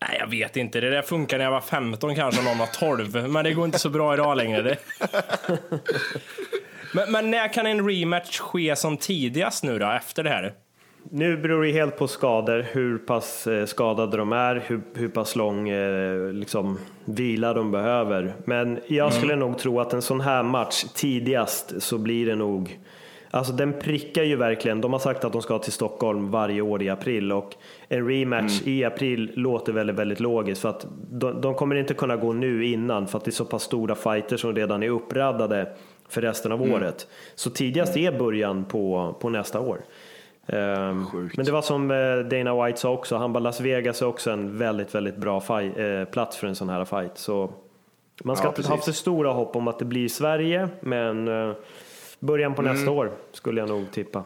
Nej, 0.00 0.16
jag 0.20 0.26
vet 0.26 0.56
inte. 0.56 0.80
Det 0.80 0.90
där 0.90 1.02
funkar 1.02 1.38
när 1.38 1.44
jag 1.44 1.52
var 1.52 1.60
15 1.60 2.14
kanske, 2.14 2.42
någon 2.44 2.58
var 2.58 2.66
12. 2.66 3.28
Men 3.28 3.44
det 3.44 3.52
går 3.52 3.64
inte 3.64 3.78
så 3.78 3.88
bra 3.90 4.14
idag 4.14 4.36
längre. 4.36 4.62
Det. 4.62 4.76
Men, 6.92 7.12
men 7.12 7.30
när 7.30 7.52
kan 7.52 7.66
en 7.66 7.88
rematch 7.88 8.38
ske 8.38 8.76
som 8.76 8.96
tidigast 8.96 9.64
nu 9.64 9.78
då, 9.78 9.90
efter 9.90 10.24
det 10.24 10.30
här? 10.30 10.54
Nu 11.10 11.36
beror 11.36 11.64
det 11.64 11.72
helt 11.72 11.98
på 11.98 12.08
skador, 12.08 12.66
hur 12.72 12.98
pass 12.98 13.46
eh, 13.46 13.66
skadade 13.66 14.16
de 14.16 14.32
är, 14.32 14.62
hur, 14.66 14.80
hur 14.94 15.08
pass 15.08 15.36
lång 15.36 15.68
eh, 15.68 16.32
liksom, 16.32 16.78
vila 17.04 17.54
de 17.54 17.70
behöver. 17.70 18.34
Men 18.44 18.78
jag 18.86 19.12
skulle 19.12 19.36
nog 19.36 19.58
tro 19.58 19.80
att 19.80 19.92
en 19.92 20.02
sån 20.02 20.20
här 20.20 20.42
match 20.42 20.84
tidigast 20.94 21.82
så 21.82 21.98
blir 21.98 22.26
det 22.26 22.34
nog 22.34 22.78
Alltså 23.30 23.52
den 23.52 23.72
prickar 23.72 24.22
ju 24.22 24.36
verkligen. 24.36 24.80
De 24.80 24.92
har 24.92 25.00
sagt 25.00 25.24
att 25.24 25.32
de 25.32 25.42
ska 25.42 25.58
till 25.58 25.72
Stockholm 25.72 26.30
varje 26.30 26.60
år 26.60 26.82
i 26.82 26.88
april 26.88 27.32
och 27.32 27.54
en 27.88 28.08
rematch 28.08 28.62
i 28.64 28.84
april 28.84 29.32
låter 29.34 29.72
väldigt, 29.72 29.96
väldigt 29.96 30.20
logiskt 30.20 30.60
för 30.60 30.68
att 30.68 30.86
de, 31.10 31.40
de 31.40 31.54
kommer 31.54 31.76
inte 31.76 31.94
kunna 31.94 32.16
gå 32.16 32.32
nu 32.32 32.66
innan 32.66 33.06
för 33.06 33.18
att 33.18 33.24
det 33.24 33.28
är 33.28 33.32
så 33.32 33.44
pass 33.44 33.62
stora 33.62 33.94
fighter 33.94 34.36
som 34.36 34.54
redan 34.54 34.82
är 34.82 34.88
uppraddade 34.88 35.68
för 36.08 36.20
resten 36.22 36.52
av 36.52 36.62
året. 36.62 37.08
Så 37.34 37.50
tidigast 37.50 37.96
är 37.96 38.18
början 38.18 38.64
på, 38.64 39.14
på 39.20 39.30
nästa 39.30 39.60
år. 39.60 39.80
Ehm, 40.46 41.06
Sjukt. 41.06 41.36
men 41.36 41.46
det 41.46 41.52
var 41.52 41.62
som 41.62 41.90
eh, 41.90 42.18
Dana 42.18 42.64
White 42.64 42.80
sa 42.80 42.90
också, 42.90 43.16
han 43.16 43.32
bara 43.32 43.40
Las 43.40 43.60
Vegas 43.60 44.02
är 44.02 44.06
också 44.06 44.30
en 44.30 44.58
väldigt, 44.58 44.94
väldigt 44.94 45.16
bra 45.16 45.40
fight, 45.40 45.78
eh, 45.78 46.04
plats 46.04 46.36
för 46.36 46.46
en 46.46 46.54
sån 46.54 46.68
här 46.68 46.84
fight. 46.84 47.18
Så 47.18 47.50
man 48.24 48.36
ska 48.36 48.46
Ja, 48.46 48.54
inte 48.56 48.68
ha 48.68 48.78
för 48.78 48.92
stora 48.92 49.32
hopp 49.32 49.56
om 49.56 49.68
att 49.68 49.78
det 49.78 49.84
blir 49.84 50.08
Sverige, 50.08 50.68
men 50.80 51.28
eh, 51.28 51.54
början 52.20 52.54
på 52.54 52.62
nästa 52.62 52.90
år 52.90 53.12
skulle 53.32 53.60
jag 53.60 53.68
nog 53.68 53.90
tippa. 53.92 54.24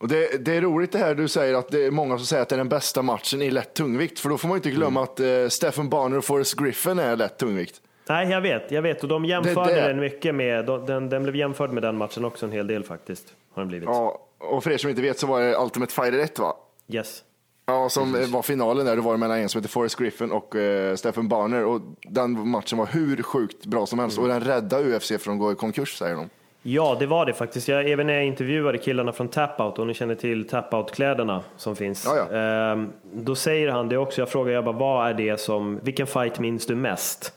Och 0.00 0.08
det, 0.08 0.44
det 0.44 0.56
är 0.56 0.60
roligt 0.60 0.92
det 0.92 0.98
här 0.98 1.14
du 1.14 1.28
säger 1.28 1.54
att 1.54 1.68
det 1.68 1.84
är 1.86 1.90
många 1.90 2.16
som 2.18 2.26
säger 2.26 2.42
att 2.42 2.48
det 2.48 2.54
är 2.54 2.58
den 2.58 2.68
bästa 2.68 3.02
matchen 3.02 3.42
i 3.42 3.50
lätt 3.50 3.74
tungvikt. 3.74 4.18
För 4.20 4.28
då 4.28 4.38
får 4.38 4.48
man 4.48 4.56
inte 4.56 4.70
glömma 4.70 5.02
att 5.02 5.20
eh, 5.20 5.26
Stephen 5.48 5.88
Barner 5.88 6.18
och 6.18 6.24
Forrest 6.24 6.54
Griffin 6.60 6.98
är 6.98 7.16
lätt 7.16 7.38
tungvikt. 7.38 7.80
Nej, 8.08 8.28
jag 8.30 8.40
vet, 8.40 8.70
jag 8.70 8.82
vet 8.82 9.02
och 9.02 9.08
de 9.08 9.24
jämförde 9.24 9.74
Det- 9.74 9.80
det- 9.80 9.86
den 9.88 10.00
mycket 10.00 10.34
med, 10.34 10.66
de- 10.66 10.86
den, 10.86 11.08
den 11.08 11.22
blev 11.22 11.36
jämförd 11.36 11.70
med 11.72 11.82
den 11.82 11.96
matchen 11.96 12.24
också 12.24 12.46
en 12.46 12.52
hel 12.52 12.66
del 12.66 12.84
faktiskt. 12.84 13.34
Har 13.54 13.62
den 13.62 13.68
blivit. 13.68 13.86
Ja, 13.88 14.20
och 14.38 14.64
för 14.64 14.70
er 14.70 14.76
som 14.78 14.90
inte 14.90 15.02
vet 15.02 15.18
så 15.18 15.26
var 15.26 15.40
det 15.40 15.56
Ultimate 15.58 15.92
Fighter 15.94 16.18
1 16.18 16.38
va? 16.38 16.56
Yes. 16.88 17.22
Ja, 17.66 17.88
som 17.88 18.14
eh, 18.14 18.26
var 18.28 18.42
finalen 18.42 18.86
där. 18.86 18.96
Det 18.96 19.02
var 19.02 19.16
mellan 19.16 19.38
en 19.38 19.48
som 19.48 19.58
heter 19.58 19.68
Forrest 19.72 19.96
Griffin 19.98 20.32
och 20.32 20.56
eh, 20.56 20.94
Stephen 20.96 21.28
Barner. 21.28 21.64
Och 21.64 21.80
den 22.02 22.48
matchen 22.48 22.78
var 22.78 22.86
hur 22.86 23.22
sjukt 23.22 23.66
bra 23.66 23.86
som 23.86 23.98
helst. 23.98 24.18
Och 24.18 24.28
den 24.28 24.40
räddade 24.40 24.96
UFC 24.96 25.12
från 25.20 25.34
att 25.34 25.40
gå 25.40 25.52
i 25.52 25.54
konkurs 25.54 25.98
säger 25.98 26.14
de. 26.16 26.30
Ja, 26.72 26.96
det 26.98 27.06
var 27.06 27.26
det 27.26 27.32
faktiskt. 27.32 27.68
Jag, 27.68 27.90
även 27.90 28.06
när 28.06 28.14
jag 28.14 28.24
intervjuade 28.24 28.78
killarna 28.78 29.12
från 29.12 29.28
Tapout, 29.28 29.78
och 29.78 29.86
ni 29.86 29.94
känner 29.94 30.14
till 30.14 30.48
Tapout-kläderna 30.48 31.42
som 31.56 31.76
finns. 31.76 32.04
Ja, 32.06 32.26
ja. 32.30 32.36
Ehm, 32.38 32.92
då 33.12 33.34
säger 33.34 33.68
han 33.68 33.88
det 33.88 33.98
också. 33.98 34.20
Jag 34.20 34.28
frågar 34.28 34.52
jag 34.52 34.64
bara, 34.64 34.76
vad 34.76 35.08
är 35.10 35.14
det 35.14 35.40
som, 35.40 35.80
vilken 35.82 36.06
fight 36.06 36.38
minns 36.38 36.66
du 36.66 36.74
mest? 36.74 37.32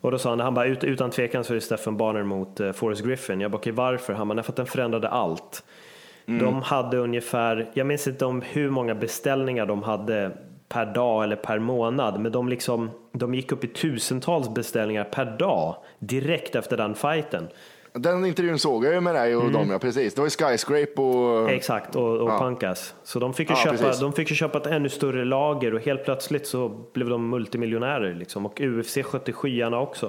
Och 0.00 0.10
då 0.10 0.18
sa 0.18 0.30
han, 0.30 0.40
han 0.40 0.54
bara, 0.54 0.66
ut, 0.66 0.84
utan 0.84 1.10
tvekan 1.10 1.44
så 1.44 1.52
är 1.52 1.54
det 1.54 1.60
Stephen 1.60 1.96
Barner 1.96 2.22
mot 2.22 2.60
uh, 2.60 2.72
Forrest 2.72 3.04
Griffin. 3.04 3.40
Jag 3.40 3.50
bara, 3.50 3.58
okej 3.58 3.72
varför? 3.72 4.12
Han 4.12 4.28
bara, 4.28 4.34
"Nej, 4.34 4.44
för 4.44 4.52
att 4.52 4.56
den 4.56 4.66
förändrade 4.66 5.08
allt. 5.08 5.64
De 6.26 6.62
hade 6.62 6.96
ungefär, 6.96 7.66
jag 7.74 7.86
minns 7.86 8.06
inte 8.06 8.24
om 8.24 8.42
hur 8.42 8.70
många 8.70 8.94
beställningar 8.94 9.66
de 9.66 9.82
hade 9.82 10.30
per 10.68 10.86
dag 10.86 11.24
eller 11.24 11.36
per 11.36 11.58
månad, 11.58 12.20
men 12.20 12.32
de, 12.32 12.48
liksom, 12.48 12.90
de 13.12 13.34
gick 13.34 13.52
upp 13.52 13.64
i 13.64 13.66
tusentals 13.66 14.54
beställningar 14.54 15.04
per 15.04 15.24
dag 15.24 15.76
direkt 15.98 16.54
efter 16.54 16.76
den 16.76 16.94
fighten. 16.94 17.48
Den 17.98 18.26
intervjun 18.26 18.58
såg 18.58 18.84
jag 18.84 18.94
ju 18.94 19.00
med 19.00 19.14
dig 19.14 19.36
och 19.36 19.50
dem, 19.52 19.70
ja 19.70 19.78
precis. 19.78 20.14
Det 20.14 20.20
var 20.20 20.26
ju 20.26 20.30
Skyscrape 20.30 21.00
och... 21.02 21.50
Exakt, 21.50 21.96
och, 21.96 22.16
och 22.16 22.30
Ja. 22.30 22.38
Punkas. 22.38 22.94
Så 23.02 23.18
de 23.18 23.34
fick, 23.34 23.50
ju 23.50 23.54
Ja, 23.56 23.62
köpa, 23.62 23.76
precis. 23.76 24.00
de 24.00 24.12
fick 24.12 24.30
ju 24.30 24.36
köpa 24.36 24.58
ett 24.58 24.66
ännu 24.66 24.88
större 24.88 25.24
lager 25.24 25.74
och 25.74 25.80
helt 25.80 26.04
plötsligt 26.04 26.46
så 26.46 26.68
blev 26.92 27.08
de 27.08 27.30
multimiljonärer. 27.30 28.14
Liksom. 28.14 28.46
Och 28.46 28.60
UFC 28.60 28.98
skötte 29.02 29.32
skyarna 29.32 29.80
också. 29.80 30.06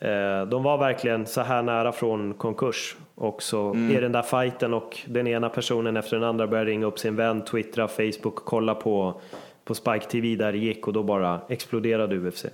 Eh, 0.00 0.46
De 0.48 0.62
var 0.62 0.78
verkligen 0.78 1.26
så 1.26 1.40
här 1.40 1.62
nära 1.62 1.92
från 1.92 2.34
konkurs. 2.34 2.96
Och 3.14 3.42
så 3.42 3.70
Mm. 3.70 3.96
är 3.96 4.00
den 4.00 4.12
där 4.12 4.22
fighten 4.22 4.74
och 4.74 4.98
den 5.06 5.26
ena 5.26 5.48
personen 5.48 5.96
efter 5.96 6.16
den 6.16 6.28
andra 6.28 6.46
börjar 6.46 6.64
ringa 6.64 6.86
upp 6.86 6.98
sin 6.98 7.16
vän, 7.16 7.44
twittra, 7.44 7.88
Facebook, 7.88 8.34
kolla 8.36 8.74
på, 8.74 9.20
på 9.64 9.74
Spike 9.74 10.06
TV 10.10 10.36
där 10.36 10.52
det 10.52 10.58
gick 10.58 10.86
och 10.86 10.92
då 10.92 11.02
bara 11.02 11.40
exploderade 11.48 12.16
UFC. 12.16 12.44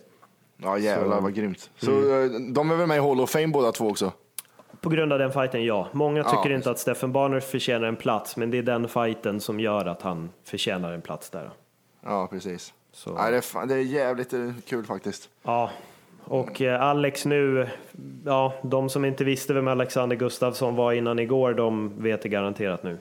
Ja 0.63 0.79
jävlar 0.79 1.21
vad 1.21 1.35
grymt. 1.35 1.71
Så 1.77 1.91
Mm. 1.91 2.25
eh, 2.35 2.41
de 2.53 2.71
är 2.71 2.77
väl 2.77 2.87
med 2.87 2.97
i 2.97 3.01
Hall 3.01 3.21
of 3.21 3.31
Fame 3.31 3.47
båda 3.49 3.73
två 3.73 3.89
också? 3.89 4.13
På 4.87 4.91
grund 4.91 5.13
av 5.13 5.19
den 5.19 5.33
fighten, 5.33 5.65
ja. 5.65 5.89
Många 5.93 6.25
tycker 6.25 6.51
Ja. 6.51 6.57
inte 6.57 6.71
att 6.71 6.79
Stephen 6.79 7.13
Barner 7.13 7.41
förtjänar 7.41 7.89
en 7.89 7.97
plats, 7.97 8.37
men 8.37 8.51
det 8.51 8.59
är 8.59 8.63
den 8.63 8.89
fighten 8.89 9.41
som 9.41 9.61
gör 9.61 9.87
att 9.87 10.03
han 10.03 10.31
förtjänar 10.45 10.93
en 10.93 11.03
plats 11.03 11.31
där. 11.31 11.51
Ja 12.05 12.27
precis. 12.31 12.73
Så. 12.93 13.15
Nej, 13.15 13.31
det, 13.33 13.37
är 13.37 13.67
det 13.67 13.75
är 13.75 13.79
jävligt 13.79 14.33
eh, 14.33 14.51
kul 14.69 14.85
faktiskt. 14.85 15.29
Ja, 15.43 15.71
och 16.25 16.63
eh, 16.63 16.83
Alex 16.83 17.25
nu, 17.25 17.69
ja, 18.25 18.53
de 18.63 18.89
som 18.89 19.05
inte 19.05 19.25
visste 19.25 19.55
vem 19.55 19.69
Alexander 19.69 20.17
Gustafsson 20.17 20.75
var 20.77 20.93
innan 20.93 21.19
igår, 21.19 21.55
de 21.55 22.03
vet 22.03 22.23
det 22.23 22.29
garanterat 22.29 22.83
nu. 22.83 22.99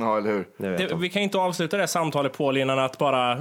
Ja 0.04 0.18
eller 0.18 0.30
hur. 0.30 0.44
Det 0.76 0.94
vi 0.94 1.08
kan 1.08 1.22
inte 1.22 1.38
avsluta 1.38 1.76
det 1.76 1.82
här 1.82 1.86
samtalet 1.86 2.38
Paul 2.38 2.56
innan 2.56 2.78
att 2.78 2.98
bara 2.98 3.38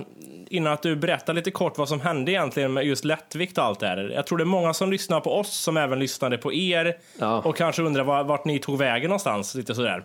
innan 0.50 0.74
att 0.74 0.82
du 0.82 0.96
berättar 0.96 1.34
lite 1.34 1.52
kort 1.52 1.78
vad 1.78 1.90
som 1.90 2.02
hände 2.02 2.32
egentligen 2.32 2.74
med 2.74 2.84
just 2.86 3.06
lättvikt 3.06 3.58
och 3.58 3.64
allt 3.64 3.80
det 3.80 3.88
här. 3.88 4.12
Jag 4.16 4.28
tror 4.28 4.38
det 4.38 4.44
är 4.44 4.46
många 4.46 4.74
som 4.74 4.92
lyssnar 4.92 5.20
på 5.20 5.32
oss 5.40 5.50
som 5.58 5.78
även 5.78 6.00
lyssnade 6.00 6.38
på 6.38 6.54
er 6.54 6.94
Ja. 7.20 7.42
och 7.46 7.56
kanske 7.58 7.82
undrar 7.82 8.04
var, 8.04 8.24
vart 8.24 8.46
ni 8.46 8.60
tog 8.60 8.78
vägen 8.78 9.10
någonstans. 9.10 9.56
Lite 9.56 9.76
sådär. 9.76 10.04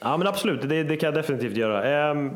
Ja, 0.00 0.16
men 0.16 0.26
absolut, 0.26 0.68
det, 0.68 0.82
det 0.82 0.96
kan 0.96 1.06
jag 1.06 1.14
definitivt 1.14 1.56
göra. 1.56 2.10
Ehm, 2.10 2.30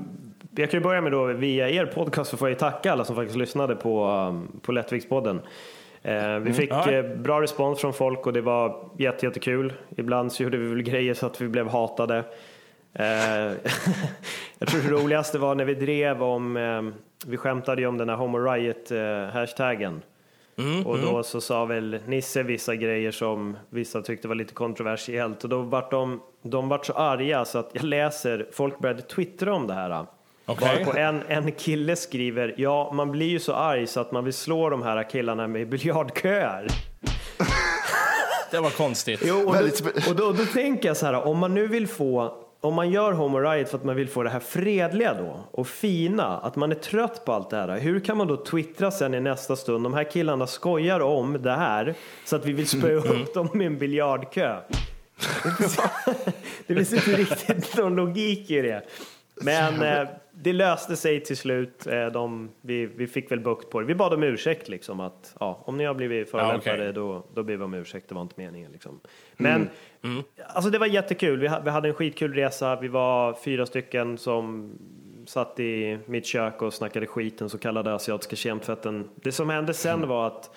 jag 0.56 0.70
kan 0.70 0.80
ju 0.80 0.84
börja 0.84 1.00
med 1.00 1.12
då, 1.12 1.24
via 1.24 1.70
er 1.70 1.86
podcast 1.86 2.30
så 2.30 2.36
får 2.36 2.48
jag 2.48 2.54
ju 2.54 2.58
tacka 2.58 2.92
alla 2.92 3.04
som 3.04 3.16
faktiskt 3.16 3.38
lyssnade 3.38 3.76
på, 3.76 4.06
um, 4.06 4.60
på 4.62 4.72
Lättviktspodden. 4.72 5.40
Eh, 6.02 6.36
vi 6.36 6.52
fick 6.52 6.70
Ja. 6.70 6.90
eh, 6.90 7.02
bra 7.16 7.40
respons 7.42 7.80
från 7.80 7.92
folk 7.92 8.26
och 8.26 8.32
det 8.32 8.40
var 8.40 8.84
jätte, 8.98 9.26
jättekul. 9.26 9.72
Ibland 9.96 10.32
så 10.32 10.42
gjorde 10.42 10.56
vi 10.58 10.66
väl 10.68 10.82
grejer 10.82 11.14
så 11.14 11.26
att 11.26 11.40
vi 11.40 11.48
blev 11.48 11.68
hatade. 11.68 12.24
Eh, 12.94 13.04
jag 14.58 14.68
tror 14.68 14.82
det 14.82 14.90
roligaste 14.90 15.38
var 15.38 15.54
när 15.54 15.64
vi 15.64 15.74
drev 15.74 16.22
om, 16.22 16.56
eh, 16.56 16.82
vi 17.26 17.36
skämtade 17.36 17.82
ju 17.82 17.88
om 17.88 17.98
den 17.98 18.08
här 18.08 18.16
Homo 18.16 18.38
Riot-hashtaggen. 18.38 20.00
och 20.84 20.98
då 20.98 21.22
så 21.22 21.40
sa 21.40 21.64
väl 21.64 21.98
Nisse 22.06 22.42
vissa 22.42 22.74
grejer 22.76 23.10
som 23.10 23.56
vissa 23.70 24.02
tyckte 24.02 24.28
var 24.28 24.34
lite 24.34 24.54
kontroversiellt 24.54 25.44
och 25.44 25.50
då 25.50 25.62
vart 25.62 25.90
de, 25.90 26.20
de 26.42 26.68
vart 26.68 26.86
så 26.86 26.92
arga 26.92 27.44
så 27.44 27.58
att 27.58 27.70
jag 27.72 27.84
läser, 27.84 28.46
folk 28.52 28.78
började 28.78 29.02
twittra 29.02 29.54
om 29.54 29.66
det 29.66 29.74
här. 29.74 30.06
Okej. 30.46 30.84
Varpå 30.84 30.98
en, 30.98 31.22
en 31.28 31.52
kille 31.52 31.96
skriver, 31.96 32.54
ja 32.56 32.92
man 32.92 33.10
blir 33.10 33.26
ju 33.26 33.38
så 33.38 33.52
arg 33.52 33.86
så 33.86 34.00
att 34.00 34.12
man 34.12 34.24
vill 34.24 34.32
slå 34.32 34.70
de 34.70 34.82
här 34.82 35.10
killarna 35.10 35.48
med 35.48 35.68
biljardköer. 35.68 36.66
Det 38.50 38.60
var 38.60 38.70
konstigt. 38.70 39.22
Jo, 39.24 39.48
och, 39.48 39.54
då, 39.54 39.88
och 40.10 40.16
då, 40.16 40.32
då 40.32 40.44
tänker 40.44 40.88
jag 40.88 40.96
så 40.96 41.06
här, 41.06 41.26
om 41.26 41.38
man 41.38 41.54
nu 41.54 41.66
vill 41.66 41.86
få, 41.88 42.41
om 42.62 42.74
man 42.74 42.90
gör 42.90 43.12
Homo 43.12 43.38
Riot 43.38 43.68
för 43.68 43.78
att 43.78 43.84
man 43.84 43.96
vill 43.96 44.08
få 44.08 44.22
det 44.22 44.30
här 44.30 44.40
fredliga 44.40 45.14
då 45.14 45.44
och 45.50 45.68
fina, 45.68 46.38
att 46.38 46.56
man 46.56 46.70
är 46.70 46.76
trött 46.76 47.24
på 47.24 47.32
allt 47.32 47.50
det 47.50 47.56
här. 47.56 47.78
Hur 47.78 48.00
kan 48.00 48.16
man 48.16 48.26
då 48.26 48.36
twittra 48.36 48.90
sen 48.90 49.14
i 49.14 49.20
nästa 49.20 49.56
stund, 49.56 49.84
de 49.84 49.94
här 49.94 50.10
killarna 50.10 50.46
skojar 50.46 51.00
om 51.00 51.42
det 51.42 51.52
här 51.52 51.94
så 52.24 52.36
att 52.36 52.46
vi 52.46 52.52
vill 52.52 52.68
spöa 52.68 52.96
upp 52.96 53.34
dem 53.34 53.48
med 53.52 53.66
en 53.66 53.78
biljardkö. 53.78 54.56
Det 56.66 56.74
finns 56.74 56.92
inte 56.92 57.16
riktigt 57.16 57.76
någon 57.76 57.94
logik 57.94 58.50
i 58.50 58.62
det. 58.62 58.82
Men 59.34 59.82
eh, 59.98 60.08
det 60.42 60.52
löste 60.52 60.96
sig 60.96 61.20
till 61.20 61.36
slut. 61.36 61.86
Eh, 61.86 62.06
de, 62.06 62.50
vi, 62.60 62.86
vi 62.86 63.06
fick 63.06 63.30
väl 63.30 63.40
bukt 63.40 63.70
på 63.70 63.80
det. 63.80 63.86
Vi 63.86 63.94
bad 63.94 64.14
om 64.14 64.22
ursäkt 64.22 64.68
liksom 64.68 65.00
att 65.00 65.36
ja, 65.40 65.62
om 65.64 65.76
ni 65.76 65.84
har 65.84 65.94
blivit 65.94 66.30
förolämpade 66.30 66.76
okej. 66.76 66.92
då, 66.92 67.24
då 67.34 67.42
ber 67.42 67.56
vi 67.56 67.64
om 67.64 67.74
ursäkt. 67.74 68.08
Det 68.08 68.14
var 68.14 68.22
inte 68.22 68.34
meningen 68.36 68.72
liksom. 68.72 69.00
Men 69.36 69.68
alltså 70.46 70.70
det 70.70 70.78
var 70.78 70.86
jättekul. 70.86 71.40
Vi, 71.40 71.50
vi 71.64 71.70
hade 71.70 71.88
en 71.88 71.94
skitkul 71.94 72.34
resa. 72.34 72.80
Vi 72.80 72.88
var 72.88 73.34
fyra 73.44 73.66
stycken 73.66 74.18
som 74.18 74.72
satt 75.26 75.60
i 75.60 75.98
mitt 76.06 76.26
kök 76.26 76.62
och 76.62 76.74
snackade 76.74 77.06
skit, 77.06 77.38
den 77.38 77.48
så 77.48 77.58
kallade 77.58 77.94
asiatiska 77.94 78.36
kemtvätten. 78.36 79.08
Det 79.14 79.32
som 79.32 79.50
hände 79.50 79.74
sen 79.74 80.08
var 80.08 80.26
att 80.26 80.56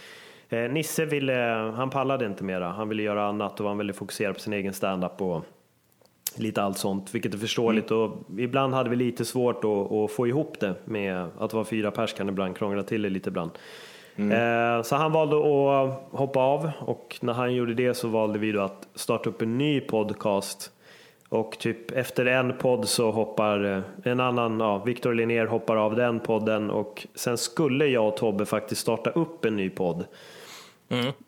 eh, 0.50 0.60
Nisse 0.60 1.06
ville, 1.06 1.34
han 1.76 1.90
pallade 1.90 2.26
inte 2.26 2.44
mera. 2.44 2.70
Han 2.70 2.90
ville 2.90 3.04
göra 3.04 3.28
annat 3.28 3.60
och 3.60 3.68
han 3.68 3.78
ville 3.78 3.94
fokusera 3.94 4.34
på 4.34 4.40
sin 4.40 4.54
egen 4.54 4.74
standup 4.74 5.22
och 5.22 5.46
lite 6.40 6.62
allt 6.64 6.78
sånt, 6.78 7.16
vilket 7.16 7.34
är 7.34 7.38
förståeligt. 7.38 7.92
Och 7.92 8.12
ibland 8.38 8.74
hade 8.74 8.90
vi 8.90 8.96
lite 8.96 9.26
svårt 9.26 9.64
att, 9.64 9.92
att 9.92 10.12
få 10.12 10.28
ihop 10.28 10.60
det 10.60 10.76
med 10.86 11.28
att 11.40 11.54
vara 11.54 11.66
fyra 11.66 11.92
pers 11.92 12.14
kan 12.14 12.30
ibland 12.30 12.58
krångla 12.58 12.84
till 12.84 13.02
det 13.02 13.10
lite 13.10 13.30
ibland. 13.30 13.52
Eh, 14.18 14.82
så 14.84 14.96
han 14.96 15.12
valde 15.12 15.36
att 15.36 16.20
hoppa 16.20 16.40
av 16.40 16.72
och 16.80 17.18
när 17.22 17.34
han 17.34 17.54
gjorde 17.54 17.74
det 17.74 17.94
så 17.94 18.08
valde 18.08 18.40
vi 18.40 18.52
då 18.52 18.62
att 18.62 18.88
starta 18.96 19.30
upp 19.30 19.42
en 19.42 19.58
ny 19.58 19.82
podcast. 19.82 20.72
Och 21.30 21.60
typ 21.60 21.92
efter 21.92 22.26
en 22.26 22.58
podd 22.58 22.88
så 22.88 23.12
hoppar 23.12 23.64
eh, 23.64 24.12
en 24.12 24.20
annan, 24.20 24.60
ja, 24.60 24.84
Victor 24.84 25.14
Linnér 25.14 25.46
hoppar 25.46 25.76
av 25.76 25.96
den 25.96 26.20
podden 26.20 26.70
och 26.70 27.08
sen 27.16 27.38
skulle 27.38 27.86
jag 27.86 28.08
och 28.08 28.18
Tobbe 28.18 28.46
faktiskt 28.46 28.82
starta 28.82 29.10
upp 29.10 29.46
en 29.46 29.56
ny 29.56 29.70
podd. 29.70 30.06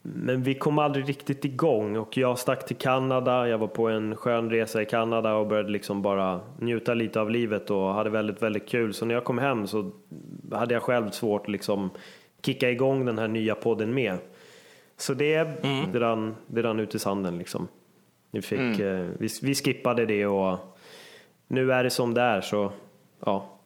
Men 0.01 0.43
vi 0.43 0.55
kom 0.55 0.79
aldrig 0.79 1.09
riktigt 1.09 1.45
igång 1.45 1.97
och 1.97 2.17
jag 2.17 2.39
stack 2.39 2.65
till 2.65 2.75
Kanada. 2.75 3.47
Jag 3.47 3.57
var 3.57 3.67
på 3.67 3.87
en 3.87 4.15
skön 4.15 4.49
resa 4.49 4.81
i 4.81 4.85
Kanada 4.85 5.33
och 5.33 5.47
började 5.47 5.69
liksom 5.69 6.01
bara 6.01 6.39
njuta 6.59 6.93
lite 6.93 7.21
av 7.21 7.31
livet 7.31 7.69
och 7.69 7.93
hade 7.93 8.09
väldigt, 8.09 8.41
väldigt 8.41 8.69
kul. 8.69 8.93
Så 8.93 9.05
när 9.05 9.15
jag 9.15 9.23
kom 9.23 9.37
hem 9.37 9.67
så 9.67 9.91
hade 10.51 10.73
jag 10.73 10.83
själv 10.83 11.09
svårt 11.09 11.41
att 11.41 11.51
liksom 11.51 11.89
kicka 12.45 12.69
igång 12.69 13.05
den 13.05 13.17
här 13.17 13.27
nya 13.27 13.55
podden 13.55 13.93
med. 13.93 14.17
Så 14.97 15.13
det, 15.13 15.47
det, 15.93 15.99
rann, 15.99 16.35
det 16.47 16.63
rann 16.63 16.79
ut 16.79 16.95
i 16.95 16.99
sanden 16.99 17.37
liksom. 17.37 17.67
Vi, 18.31 18.41
fick, 18.41 18.79
eh, 18.79 19.05
vi, 19.19 19.27
vi 19.41 19.55
skippade 19.55 20.05
det 20.05 20.25
och 20.25 20.77
nu 21.47 21.73
är 21.73 21.83
det 21.83 21.89
som 21.89 22.13
det 22.13 22.21
är 22.21 22.41
så 22.41 22.71
ja. 23.25 23.59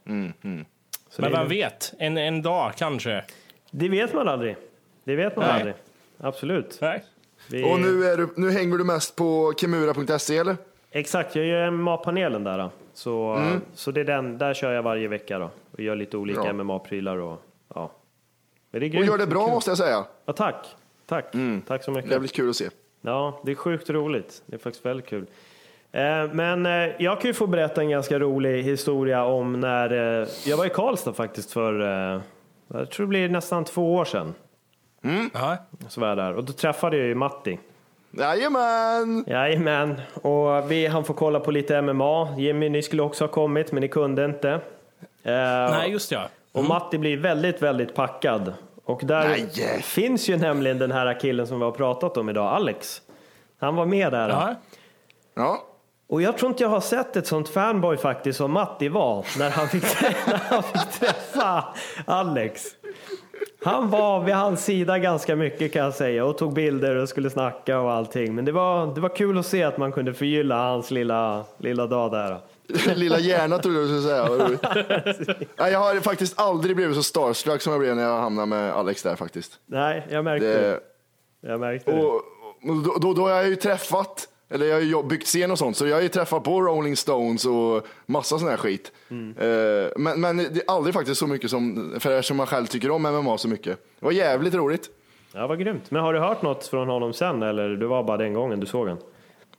Så 1.10 1.22
Men 1.22 1.32
det, 1.32 1.38
vem 1.38 1.48
vet? 1.48 1.94
En, 1.98 2.18
en 2.18 2.42
dag 2.42 2.72
kanske. 2.78 3.24
det 3.72 3.90
vet 3.90 4.14
man 4.14 4.28
aldrig. 4.28 4.56
Det 5.04 5.16
vet 5.16 5.36
man 5.36 5.46
Nej. 5.46 5.56
aldrig. 5.56 5.74
Absolut. 6.18 6.78
Nej. 6.82 7.04
Vi- 7.50 7.64
Och 7.64 7.80
nu, 7.80 8.06
är 8.06 8.18
du, 8.18 8.28
nu 8.36 8.52
hänger 8.52 8.78
du 8.78 8.84
mest 8.84 9.16
på 9.16 9.54
kimura.se 9.58 10.38
eller? 10.38 10.56
Exakt, 10.92 11.36
jag 11.36 11.46
gör 11.46 11.72
MMA-panelen 11.72 12.44
där. 12.44 12.58
då. 12.58 12.70
Så, 12.94 13.34
Mm. 13.34 13.62
så 13.74 13.92
det 13.92 14.00
är 14.00 14.06
den, 14.06 14.38
där 14.38 14.54
kör 14.54 14.72
jag 14.74 14.84
varje 14.84 15.08
vecka 15.08 15.40
då. 15.40 15.50
Och 15.72 15.80
gör 15.80 15.96
lite 15.96 16.18
olika. 16.18 16.54
MMA-prylar 16.54 17.18
och 17.18 17.42
ja. 17.76 17.92
Men 18.72 18.82
det 18.82 18.88
är 18.88 19.00
Och 19.00 19.06
gör 19.06 19.18
det 19.18 19.28
bra 19.28 19.48
måste 19.48 19.72
jag 19.72 19.78
säga. 19.78 20.06
Ja, 20.26 20.34
tack. 20.34 20.68
Tack. 21.06 21.26
Tack 21.68 21.84
så 21.84 21.92
mycket. 21.92 22.12
Jävligt 22.12 22.34
kul 22.34 22.50
att 22.50 22.56
se. 22.56 22.70
Ja, 23.02 23.42
det 23.46 23.52
är 23.52 23.56
sjukt 23.56 23.90
roligt. 23.90 24.44
Det 24.46 24.56
är 24.56 24.60
faktiskt 24.60 24.86
väldigt 24.86 25.06
kul. 25.06 25.26
Eh, 25.92 26.02
Men 26.34 26.66
eh, 26.66 26.72
jag 27.00 27.22
kan 27.22 27.30
ju 27.30 27.34
få 27.34 27.48
berätta 27.48 27.82
en 27.82 27.90
ganska 27.90 28.20
rolig 28.20 28.64
historia 28.64 29.24
om 29.26 29.60
när 29.60 30.22
eh, 30.22 30.28
jag 30.46 30.58
var 30.58 30.66
i 30.66 30.70
Karlstad 30.70 31.14
faktiskt 31.14 31.52
för, 31.52 31.74
jag 32.68 32.90
tror 32.92 33.06
det 33.06 33.10
blir 33.10 33.30
nästan 33.30 33.66
två 33.66 33.96
år 33.96 34.06
sedan. 34.06 34.34
Ja. 35.34 35.58
Så 35.90 36.02
var 36.02 36.08
jag 36.08 36.18
där 36.18 36.34
och 36.34 36.44
då 36.44 36.54
träffade 36.54 36.98
jag 36.98 37.08
ju 37.08 37.16
Matti. 37.16 37.60
Jajamän! 38.12 39.24
Jajamän, 39.28 40.02
och 40.14 40.72
vi 40.72 40.88
han 40.88 41.04
får 41.04 41.14
kolla 41.14 41.40
på 41.40 41.52
lite 41.52 41.82
MMA. 41.82 42.36
Jimmy, 42.38 42.70
ni 42.70 42.82
skulle 42.82 43.02
också 43.02 43.24
ha 43.24 43.30
kommit, 43.30 43.72
men 43.72 43.82
ni 43.82 43.88
kunde 43.88 44.26
inte. 44.26 44.50
Eh, 44.50 44.62
Nej, 45.24 45.92
just 45.92 46.12
ja. 46.12 46.30
Och 46.52 46.64
Matti 46.64 46.98
blir 46.98 47.18
väldigt, 47.18 47.62
väldigt 47.62 47.96
packad. 47.96 48.54
Och 48.86 49.02
där 49.04 49.28
Nej. 49.28 49.82
finns 49.82 50.30
ju 50.30 50.38
nämligen 50.38 50.78
den 50.78 50.92
här 50.92 51.20
killen 51.20 51.48
som 51.48 51.60
vi 51.60 51.66
har 51.66 51.72
pratat 51.72 52.18
om 52.18 52.30
idag, 52.30 52.54
Alex. 52.54 53.02
Han 53.60 53.76
var 53.76 53.86
med 53.86 54.12
där. 54.12 54.30
Ja. 54.30 54.56
Ja. 55.34 55.64
Och 56.08 56.22
jag 56.22 56.38
tror 56.38 56.52
inte 56.52 56.64
jag 56.64 56.70
har 56.70 56.82
sett 56.82 57.16
ett 57.16 57.28
sånt 57.28 57.50
fanboy 57.50 57.98
faktiskt 57.98 58.38
som 58.38 58.52
Matti 58.52 58.90
var 58.90 59.26
när 59.40 59.50
han 59.50 59.68
fick, 59.68 59.84
när 60.28 60.38
han 60.50 60.64
fick 60.64 60.92
träffa 61.00 61.64
Alex. 62.06 62.66
Han 63.64 63.90
var 63.90 64.24
vid 64.24 64.36
hans 64.36 64.66
sida 64.66 65.00
ganska 65.00 65.36
mycket 65.36 65.74
kan 65.74 65.84
jag 65.84 65.94
säga 65.94 66.26
och 66.26 66.38
tog 66.38 66.54
bilder 66.54 66.96
och 66.96 67.10
skulle 67.10 67.30
snacka 67.30 67.80
och 67.80 67.92
allting. 67.92 68.36
Men 68.36 68.46
det 68.46 68.52
var, 68.52 68.96
det 68.96 69.02
var 69.02 69.16
kul 69.16 69.38
att 69.38 69.46
se 69.46 69.64
att 69.64 69.78
man 69.78 69.92
kunde 69.92 70.14
förgylla 70.14 70.56
hans 70.56 70.92
lilla, 70.92 71.44
lilla 71.58 71.88
dag 71.88 72.12
där. 72.12 72.40
Lilla 72.96 73.20
hjärna 73.20 73.58
trodde 73.58 73.80
jag 73.80 73.90
du 73.90 74.02
skulle 74.02 74.16
säga. 74.16 75.36
Nej, 75.60 75.72
jag 75.72 75.80
har 75.80 75.96
faktiskt 76.00 76.40
aldrig 76.40 76.76
blivit 76.76 76.96
så 76.96 77.04
starstruck 77.04 77.62
som 77.62 77.72
jag 77.74 77.80
blev 77.80 77.96
när 77.96 78.04
jag 78.04 78.20
hamnade 78.20 78.48
med 78.48 78.74
Alex 78.74 79.04
där 79.04 79.16
faktiskt. 79.16 79.60
Nej, 79.66 80.08
jag 80.10 80.24
märkte 80.24 80.48
det. 80.48 80.80
Det, 81.42 81.50
Jag 81.50 81.60
märkte 81.60 81.92
det. 81.92 81.98
och, 82.02 82.16
och 82.16 82.24
då, 82.86 82.98
då, 83.02 83.14
då 83.14 83.22
har 83.22 83.30
jag 83.30 83.48
ju 83.48 83.56
träffat, 83.56 84.28
eller 84.52 84.66
jag 84.66 84.98
har 84.98 85.04
byggt 85.04 85.28
scen 85.28 85.52
och 85.52 85.58
sånt, 85.58 85.78
så 85.78 85.88
jag 85.88 85.96
har 85.96 86.02
ju 86.02 86.10
träffat 86.10 86.44
på 86.44 86.62
Rolling 86.62 86.98
Stones 86.98 87.46
och 87.46 87.88
massa 88.06 88.40
sån 88.40 88.50
här 88.50 88.58
skit. 88.58 88.92
Eh, 89.10 89.98
men, 89.98 90.22
men 90.22 90.38
det 90.38 90.44
är 90.44 90.64
aldrig 90.68 90.94
faktiskt 90.94 91.20
så 91.20 91.28
mycket 91.28 91.50
som, 91.50 91.94
för 92.00 92.12
eftersom 92.12 92.38
man 92.38 92.48
själv 92.48 92.66
tycker 92.66 92.92
om 92.92 93.02
MMA 93.02 93.38
så 93.38 93.48
mycket. 93.48 93.80
Det 94.00 94.06
var 94.06 94.12
jävligt 94.12 94.54
roligt. 94.54 94.90
Ja, 95.34 95.48
vad 95.48 95.60
grymt. 95.60 95.92
Men 95.92 96.02
har 96.02 96.14
du 96.14 96.20
hört 96.20 96.42
något 96.42 96.68
från 96.68 96.88
honom 96.88 97.14
sen 97.14 97.44
eller 97.44 97.70
du 97.70 97.86
var 97.86 98.04
bara 98.04 98.18
den 98.18 98.34
gången 98.34 98.60
du 98.60 98.66
såg 98.66 98.88
honom? 98.88 99.04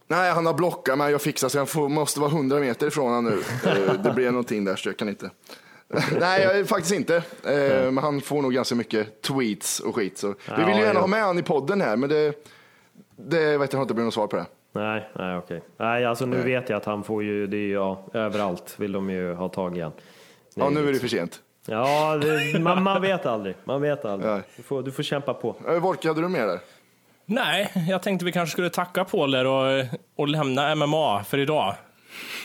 Nej, 0.07 0.33
han 0.33 0.47
har 0.47 0.55
blockat 0.55 0.99
mig 0.99 1.15
och 1.15 1.23
fixat 1.23 1.53
så 1.53 1.59
jag 1.59 1.69
får, 1.69 1.89
måste 1.89 2.21
vara 2.21 2.31
100 2.31 2.61
meter 2.61 2.87
ifrån 2.87 3.15
honom 3.15 3.25
nu. 3.25 3.43
Eh, 3.71 4.03
det 4.03 4.11
blir 4.11 4.31
någonting 4.31 4.65
där 4.65 4.77
så 4.77 4.89
jag 4.89 4.97
kan 4.97 5.09
inte. 5.09 5.31
Nej, 6.21 6.43
jag, 6.43 6.69
faktiskt 6.69 6.95
inte. 6.95 7.17
Eh, 7.45 7.91
men 7.91 7.99
han 7.99 8.21
får 8.21 8.43
nog 8.43 8.53
ganska 8.53 8.75
mycket 8.75 9.23
tweets 9.23 9.81
och 9.81 9.95
skit. 9.95 10.19
Så. 10.19 10.35
Vi 10.57 10.65
vill 10.65 10.77
ju 10.77 10.83
gärna 10.83 11.01
ha 11.01 11.07
med 11.07 11.23
han 11.23 11.39
i 11.39 11.43
podden 11.43 11.81
här, 11.81 11.97
men 11.97 12.09
det, 12.09 12.35
det 13.17 13.59
vet 13.59 13.73
jag 13.73 13.83
inte 13.83 13.95
blivit 13.95 14.07
något 14.07 14.15
svar 14.15 14.27
på 14.27 14.37
det. 14.37 14.47
Nej, 14.73 15.09
nej 15.13 15.37
okej. 15.37 15.63
Nej, 15.77 16.05
alltså 16.05 16.27
nu 16.27 16.43
vet 16.43 16.69
jag 16.69 16.77
att 16.77 16.85
han 16.85 17.05
får 17.05 17.23
ju, 17.23 17.47
det 17.47 17.57
är 17.57 17.67
ju, 17.67 17.73
ja, 17.73 18.05
överallt 18.13 18.75
vill 18.79 18.93
de 18.93 19.11
ju 19.11 19.35
ha 19.35 19.49
tag 19.49 19.79
i 19.79 19.81
han. 19.81 19.93
Ja, 20.55 20.71
nu 20.71 20.89
är 20.89 20.93
det 20.93 20.99
för 20.99 21.09
sent. 21.09 21.41
Ja, 21.67 22.17
det, 22.17 22.61
man, 22.61 22.83
man 22.83 23.03
vet 23.03 23.27
aldrig. 23.27 23.55
Man 23.65 23.81
vet 23.81 24.05
aldrig. 24.05 24.33
Nej. 24.33 24.43
Du 24.57 24.63
får, 24.63 24.83
du 24.83 24.93
får 24.93 25.03
kämpa 25.03 25.35
på. 25.35 25.57
Eh, 25.69 25.75
Volke, 25.75 26.09
hade 26.09 26.21
du 26.21 26.29
med 26.29 26.49
där? 26.49 26.61
Nej, 27.25 27.73
jag 27.89 28.03
tänkte 28.03 28.25
vi 28.25 28.33
kanske 28.33 28.53
skulle 28.53 28.71
tacka 28.71 29.05
där 29.05 29.47
och, 29.47 29.85
och 30.17 30.29
lämna 30.29 30.75
MMA 30.75 31.25
för 31.25 31.39
idag. 31.39 31.75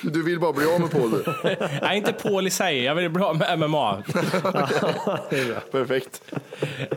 Du 0.01 0.23
vill 0.23 0.39
bara 0.39 0.53
bli 0.53 0.65
av 0.65 0.81
med 0.81 0.91
Paul 0.91 1.11
du. 1.11 1.23
Nej, 1.81 1.97
inte 1.97 2.13
Paul 2.13 2.47
i 2.47 2.49
sig. 2.49 2.83
Jag 2.83 2.95
vill 2.95 3.09
bli 3.09 3.23
av 3.23 3.37
med 3.37 3.59
MMA. 3.59 4.03
Perfekt. 5.71 6.21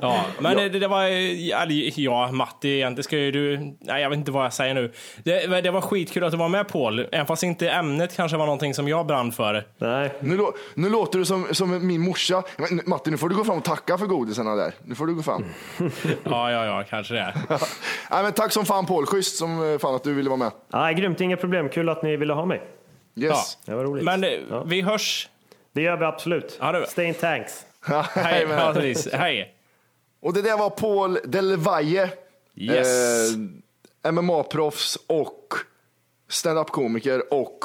Ja, 0.00 0.24
men 0.40 0.56
Det, 0.56 0.68
det 0.68 0.88
var... 0.88 1.04
Ja, 2.00 2.32
Matti, 2.32 2.68
egentligen 2.68 3.04
ska 3.04 3.18
ju 3.18 3.30
du... 3.30 3.74
Nej, 3.80 4.02
jag 4.02 4.10
vet 4.10 4.16
inte 4.18 4.30
vad 4.30 4.44
jag 4.44 4.52
säger 4.52 4.74
nu. 4.74 4.92
Det, 5.24 5.60
det 5.60 5.70
var 5.70 5.80
skitkul 5.80 6.24
att 6.24 6.30
du 6.30 6.36
var 6.38 6.48
med 6.48 6.68
Paul, 6.68 7.06
även 7.12 7.26
fast 7.26 7.42
inte 7.42 7.70
ämnet 7.70 8.16
kanske 8.16 8.36
var 8.36 8.46
någonting 8.46 8.74
som 8.74 8.88
jag 8.88 9.06
brann 9.06 9.32
för. 9.32 9.66
Nej, 9.78 10.12
Nu, 10.20 10.38
nu 10.74 10.88
låter 10.88 11.18
du 11.18 11.24
som, 11.24 11.46
som 11.50 11.86
min 11.86 12.00
morsa. 12.00 12.42
Men, 12.56 12.80
Matti, 12.86 13.10
nu 13.10 13.16
får 13.16 13.28
du 13.28 13.34
gå 13.34 13.44
fram 13.44 13.58
och 13.58 13.64
tacka 13.64 13.98
för 13.98 14.06
godisarna 14.06 14.54
där. 14.54 14.72
Nu 14.84 14.94
får 14.94 15.06
du 15.06 15.14
gå 15.14 15.22
fram. 15.22 15.44
Ja, 16.24 16.52
ja, 16.52 16.64
ja, 16.66 16.84
kanske 16.90 17.14
det. 17.14 17.34
Nej, 18.10 18.22
men 18.22 18.32
tack 18.32 18.52
som 18.52 18.64
fan 18.66 18.86
Paul. 18.86 19.06
Schysst 19.06 19.36
som 19.36 19.72
eh, 19.72 19.78
fan 19.78 19.94
att 19.94 20.04
du 20.04 20.14
ville 20.14 20.28
vara 20.30 20.38
med. 20.38 20.50
ah, 20.70 20.90
grymt. 20.90 21.20
Inga 21.20 21.36
problem. 21.36 21.68
Kul 21.68 21.88
att 21.88 22.02
ni 22.02 22.16
ville 22.16 22.32
ha 22.32 22.44
mig. 22.46 22.62
Yes. 23.16 23.58
Det 23.64 23.74
var 23.74 23.84
roligt. 23.84 24.04
Men 24.04 24.24
eh, 24.24 24.30
Ja. 24.50 24.62
vi 24.62 24.80
hörs. 24.80 25.28
Det 25.72 25.82
gör 25.82 25.96
vi 25.96 26.04
absolut. 26.04 26.56
Ja, 26.60 26.72
det- 26.72 26.86
Stay 26.86 27.06
in 27.06 27.14
tanks. 27.14 27.66
Hej, 28.14 28.46
ja, 28.50 28.72
precis. 28.74 29.12
Hej. 29.12 29.54
Och 30.20 30.34
det 30.34 30.42
där 30.42 30.56
var 30.58 30.70
Paul 30.70 31.18
Del 31.24 31.56
Valle. 31.56 32.10
Yes. 32.54 32.88
Eh, 34.04 34.12
MMA-proffs 34.12 34.98
och 35.06 35.54
stand-up-komiker 36.28 37.32
och 37.34 37.64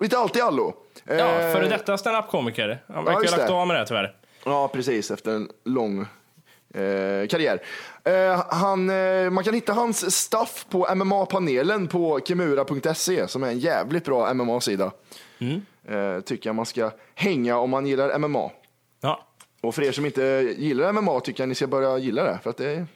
lite 0.00 0.18
allt 0.18 0.36
i 0.36 0.40
allo. 0.40 0.74
Eh, 1.06 1.16
Ja, 1.16 1.26
före 1.26 1.68
detta 1.68 1.98
standup-komiker. 1.98 2.82
Han 2.88 3.04
verkar 3.04 3.30
ha 3.30 3.36
lagt 3.36 3.50
av 3.50 3.66
med 3.66 3.76
det 3.76 3.86
tyvärr. 3.86 4.16
Ja, 4.44 4.68
precis. 4.68 5.10
Efter 5.10 5.30
en 5.32 5.50
lång 5.64 6.06
eh, 6.74 7.28
karriär. 7.28 7.62
Eh, 8.04 8.44
han, 8.48 8.90
eh, 8.90 9.30
man 9.30 9.44
kan 9.44 9.54
hitta 9.54 9.72
hans 9.72 10.16
stuff 10.16 10.66
på 10.70 10.86
MMA-panelen 10.94 11.88
på 11.88 12.20
kimura.se 12.24 13.28
som 13.28 13.42
är 13.42 13.48
en 13.48 13.58
jävligt 13.58 14.04
bra 14.04 14.34
MMA-sida. 14.34 14.90
Eh, 15.88 16.20
tycker 16.20 16.48
jag 16.48 16.54
man 16.54 16.66
ska 16.66 16.90
hänga 17.14 17.58
om 17.58 17.70
man 17.70 17.86
gillar 17.86 18.18
MMA. 18.18 18.50
Ja. 19.00 19.24
Och 19.62 19.74
för 19.74 19.82
er 19.82 19.92
som 19.92 20.06
inte 20.06 20.54
gillar 20.58 20.92
MMA 20.92 21.20
tycker 21.20 21.42
jag 21.42 21.48
ni 21.48 21.54
ska 21.54 21.66
börja 21.66 21.98
gilla 21.98 22.24
det. 22.24 22.38
För 22.42 22.50
att 22.50 22.56
det 22.56 22.70
är... 22.70 22.86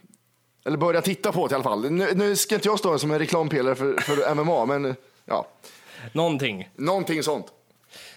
Eller 0.64 0.76
börja 0.76 1.02
titta 1.02 1.32
på 1.32 1.46
det 1.46 1.52
i 1.52 1.54
alla 1.54 1.64
fall. 1.64 1.90
Nu, 1.90 2.08
nu 2.14 2.36
ska 2.36 2.54
inte 2.54 2.68
jag 2.68 2.78
stå 2.78 2.98
som 2.98 3.10
en 3.10 3.18
reklampelare 3.18 3.74
för, 3.74 4.00
för 4.00 4.34
MMA, 4.34 4.66
men 4.66 4.96
ja, 5.24 5.46
Någonting. 6.12 6.68
någonting 6.76 7.22
sånt. 7.22 7.46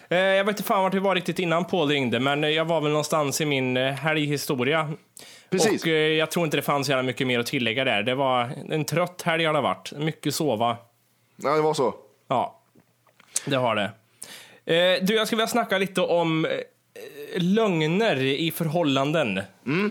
Eh, 0.09 0.17
jag 0.17 0.45
vet 0.45 0.53
inte 0.53 0.63
fan 0.63 0.83
vart 0.83 0.93
vi 0.93 0.99
var 0.99 1.15
riktigt 1.15 1.39
innan 1.39 1.65
Paul 1.65 1.89
ringde, 1.89 2.19
men 2.19 2.53
jag 2.53 2.65
var 2.65 2.81
väl 2.81 2.91
någonstans 2.91 3.41
i 3.41 3.45
min 3.45 3.77
eh, 3.77 3.93
helghistoria. 3.93 4.93
Precis. 5.49 5.81
Och 5.83 5.87
eh, 5.87 5.93
jag 5.93 6.31
tror 6.31 6.45
inte 6.45 6.57
det 6.57 6.61
fanns 6.63 6.87
så 6.87 6.91
jävla 6.91 7.03
mycket 7.03 7.27
mer 7.27 7.39
att 7.39 7.45
tillägga 7.45 7.83
där. 7.83 8.03
Det 8.03 8.15
var 8.15 8.49
en 8.69 8.85
trött 8.85 9.21
helg 9.21 9.45
har 9.45 9.53
det 9.53 9.61
varit. 9.61 9.91
Mycket 9.91 10.35
sova. 10.35 10.77
Ja, 11.35 11.49
det 11.55 11.61
var 11.61 11.73
så. 11.73 11.95
Ja, 12.27 12.59
det 13.45 13.55
har 13.55 13.75
det. 13.75 13.91
Eh, 14.75 15.03
du, 15.05 15.15
jag 15.15 15.27
skulle 15.27 15.37
vilja 15.37 15.47
snacka 15.47 15.77
lite 15.77 16.01
om 16.01 16.45
eh, 16.45 16.51
lögner 17.35 18.15
i 18.23 18.51
förhållanden. 18.51 19.41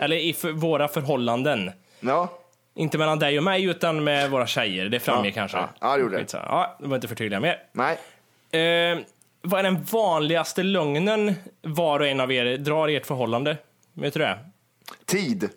Eller 0.02 0.16
i 0.16 0.32
för, 0.32 0.52
våra 0.52 0.88
förhållanden. 0.88 1.70
Ja. 2.00 2.28
Inte 2.76 2.98
mellan 2.98 3.18
dig 3.18 3.38
och 3.38 3.44
mig, 3.44 3.64
utan 3.64 4.04
med 4.04 4.30
våra 4.30 4.46
tjejer. 4.46 4.88
Det 4.88 5.00
framgick 5.00 5.36
Ja, 5.36 5.40
kanske. 5.40 5.56
ja. 5.58 5.68
Ja, 5.80 5.96
det 5.96 6.02
gjorde 6.02 6.16
det. 6.16 6.26
Ja, 6.32 6.76
det 6.80 6.86
var 6.86 6.94
inte 6.96 7.08
förtydliga 7.08 7.40
mer. 7.40 7.62
Nej. 7.72 7.92
Eh, 8.52 8.98
vad 9.42 9.60
är 9.60 9.62
den 9.64 9.84
vanligaste 9.84 10.62
lögnen 10.62 11.34
var 11.62 12.00
och 12.00 12.06
en 12.06 12.20
av 12.20 12.32
er 12.32 12.56
drar 12.56 12.88
i 12.88 12.96
ert 12.96 13.06
förhållande? 13.06 13.56
Vet 13.92 14.14
du 14.14 14.20
det? 14.20 14.38
Tid. 15.04 15.50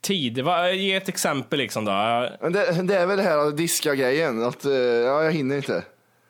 Tid. 0.00 0.38
Va, 0.38 0.70
ge 0.70 0.94
ett 0.94 1.08
exempel 1.08 1.58
liksom 1.58 1.84
då. 1.84 1.90
Ja, 1.92 2.30
Men 2.40 2.52
det, 2.52 2.82
det 2.82 2.96
är 2.96 3.06
väl 3.06 3.16
det 3.16 3.22
här 3.22 3.38
att 3.38 3.56
diska 3.56 3.94
grejen. 3.94 4.42
Att, 4.44 4.64
eh, 4.64 4.72
ja, 4.72 5.24
jag 5.24 5.32
hinner 5.32 5.56
inte. 5.56 5.84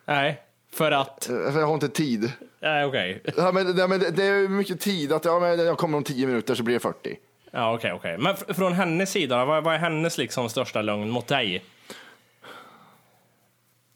Nej, 0.05 0.43
för 0.73 0.91
att... 0.93 1.29
Eh, 1.29 1.53
För 1.53 1.61
jag 1.61 1.67
har 1.67 1.75
inte 1.75 1.89
tid. 1.89 2.33
Nej, 2.61 2.85
okej. 2.85 3.23
Ja, 3.37 3.53
men, 3.53 3.77
det, 3.77 3.89
men 3.89 4.01
det- 4.01 4.11
det 4.11 4.25
är 4.25 4.49
mycket 4.49 4.81
tid. 4.81 5.13
Att 5.13 5.25
ja, 5.25 5.41
men 5.41 5.59
jag 5.67 5.79
kommer 5.79 5.99
om 5.99 6.05
10 6.05 6.27
minuter 6.27 6.55
så 6.55 6.63
blir 6.63 6.75
det 6.75 6.81
40. 6.81 7.17
Ja, 7.51 7.75
okej, 7.75 7.93
okej. 7.93 8.19
Men 8.19 8.35
fr- 8.35 8.53
från 8.53 8.73
hennes 8.73 9.11
sida, 9.11 9.45
vad, 9.45 9.65
vad 9.65 9.75
är 9.75 9.79
hennes 9.79 10.19
liksom 10.19 10.49
största 10.49 10.83
lögn 10.83 11.11
mot 11.11 11.27
dig? 11.27 11.65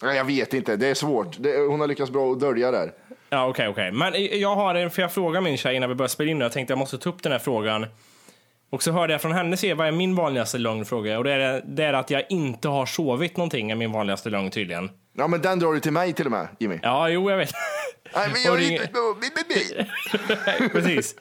Nej, 0.02 0.16
jag 0.16 0.24
vet 0.24 0.54
inte. 0.54 0.76
Det 0.76 0.87
är 0.87 0.94
svårt. 0.94 1.37
Det, 1.38 1.59
hon 1.59 1.80
har 1.80 1.87
lyckats 1.87 2.11
bra 2.11 2.33
att 2.33 2.40
dölja 2.40 2.70
där. 2.70 2.92
Ja, 3.31 3.47
okej, 3.47 3.69
okej. 3.69 3.93
Men 3.93 4.14
i- 4.14 4.40
jag 4.40 4.55
har 4.57 4.75
en, 4.75 4.90
för 4.90 5.03
jag 5.03 5.12
frågade 5.12 5.45
min 5.45 5.57
tjej 5.57 5.75
innan 5.77 5.88
vi 5.88 5.95
började 5.95 6.12
spela 6.12 6.31
in 6.31 6.37
och 6.37 6.45
jag 6.45 6.53
tänkte 6.53 6.71
jag 6.73 6.79
måste 6.79 6.99
ta 6.99 7.11
upp 7.11 7.23
den 7.23 7.33
här 7.33 7.38
frågan. 7.38 7.87
Och 8.71 8.83
så 8.83 8.93
hörde 8.93 9.12
jag 9.14 9.23
från 9.23 9.33
henne 9.33 9.57
se 9.57 9.75
vad 9.75 9.87
är 9.87 9.93
min 9.93 10.14
vanligaste 10.14 10.59
lögn 10.59 10.85
fråga 10.85 11.19
och 11.19 11.25
det 11.25 11.33
är, 11.33 11.62
det 11.66 11.85
är 11.85 11.93
att 11.93 12.11
jag 12.11 12.23
inte 12.29 12.69
har 12.69 12.87
sovit 12.87 13.37
någonting 13.37 13.71
är 13.71 13.75
min 13.75 13.93
vanligaste 13.93 14.31
lögn 14.31 14.51
tydligen. 14.51 14.90
Ja, 15.16 15.27
men 15.29 15.40
den 15.40 15.59
drar 15.59 15.73
du 15.73 15.81
till 15.81 15.93
mig 15.93 16.12
till 16.12 16.25
och 16.27 16.31
med, 16.33 16.49
Jimmy. 16.59 16.79
Ja, 16.83 17.09
jo, 17.09 17.31
jag 17.31 17.37
vet. 17.37 17.51
Nej, 18.14 18.29
men 18.33 18.43
jag 18.43 18.59
ringer- 18.59 18.83
inte... 18.83 18.93
Precis. 20.73 21.14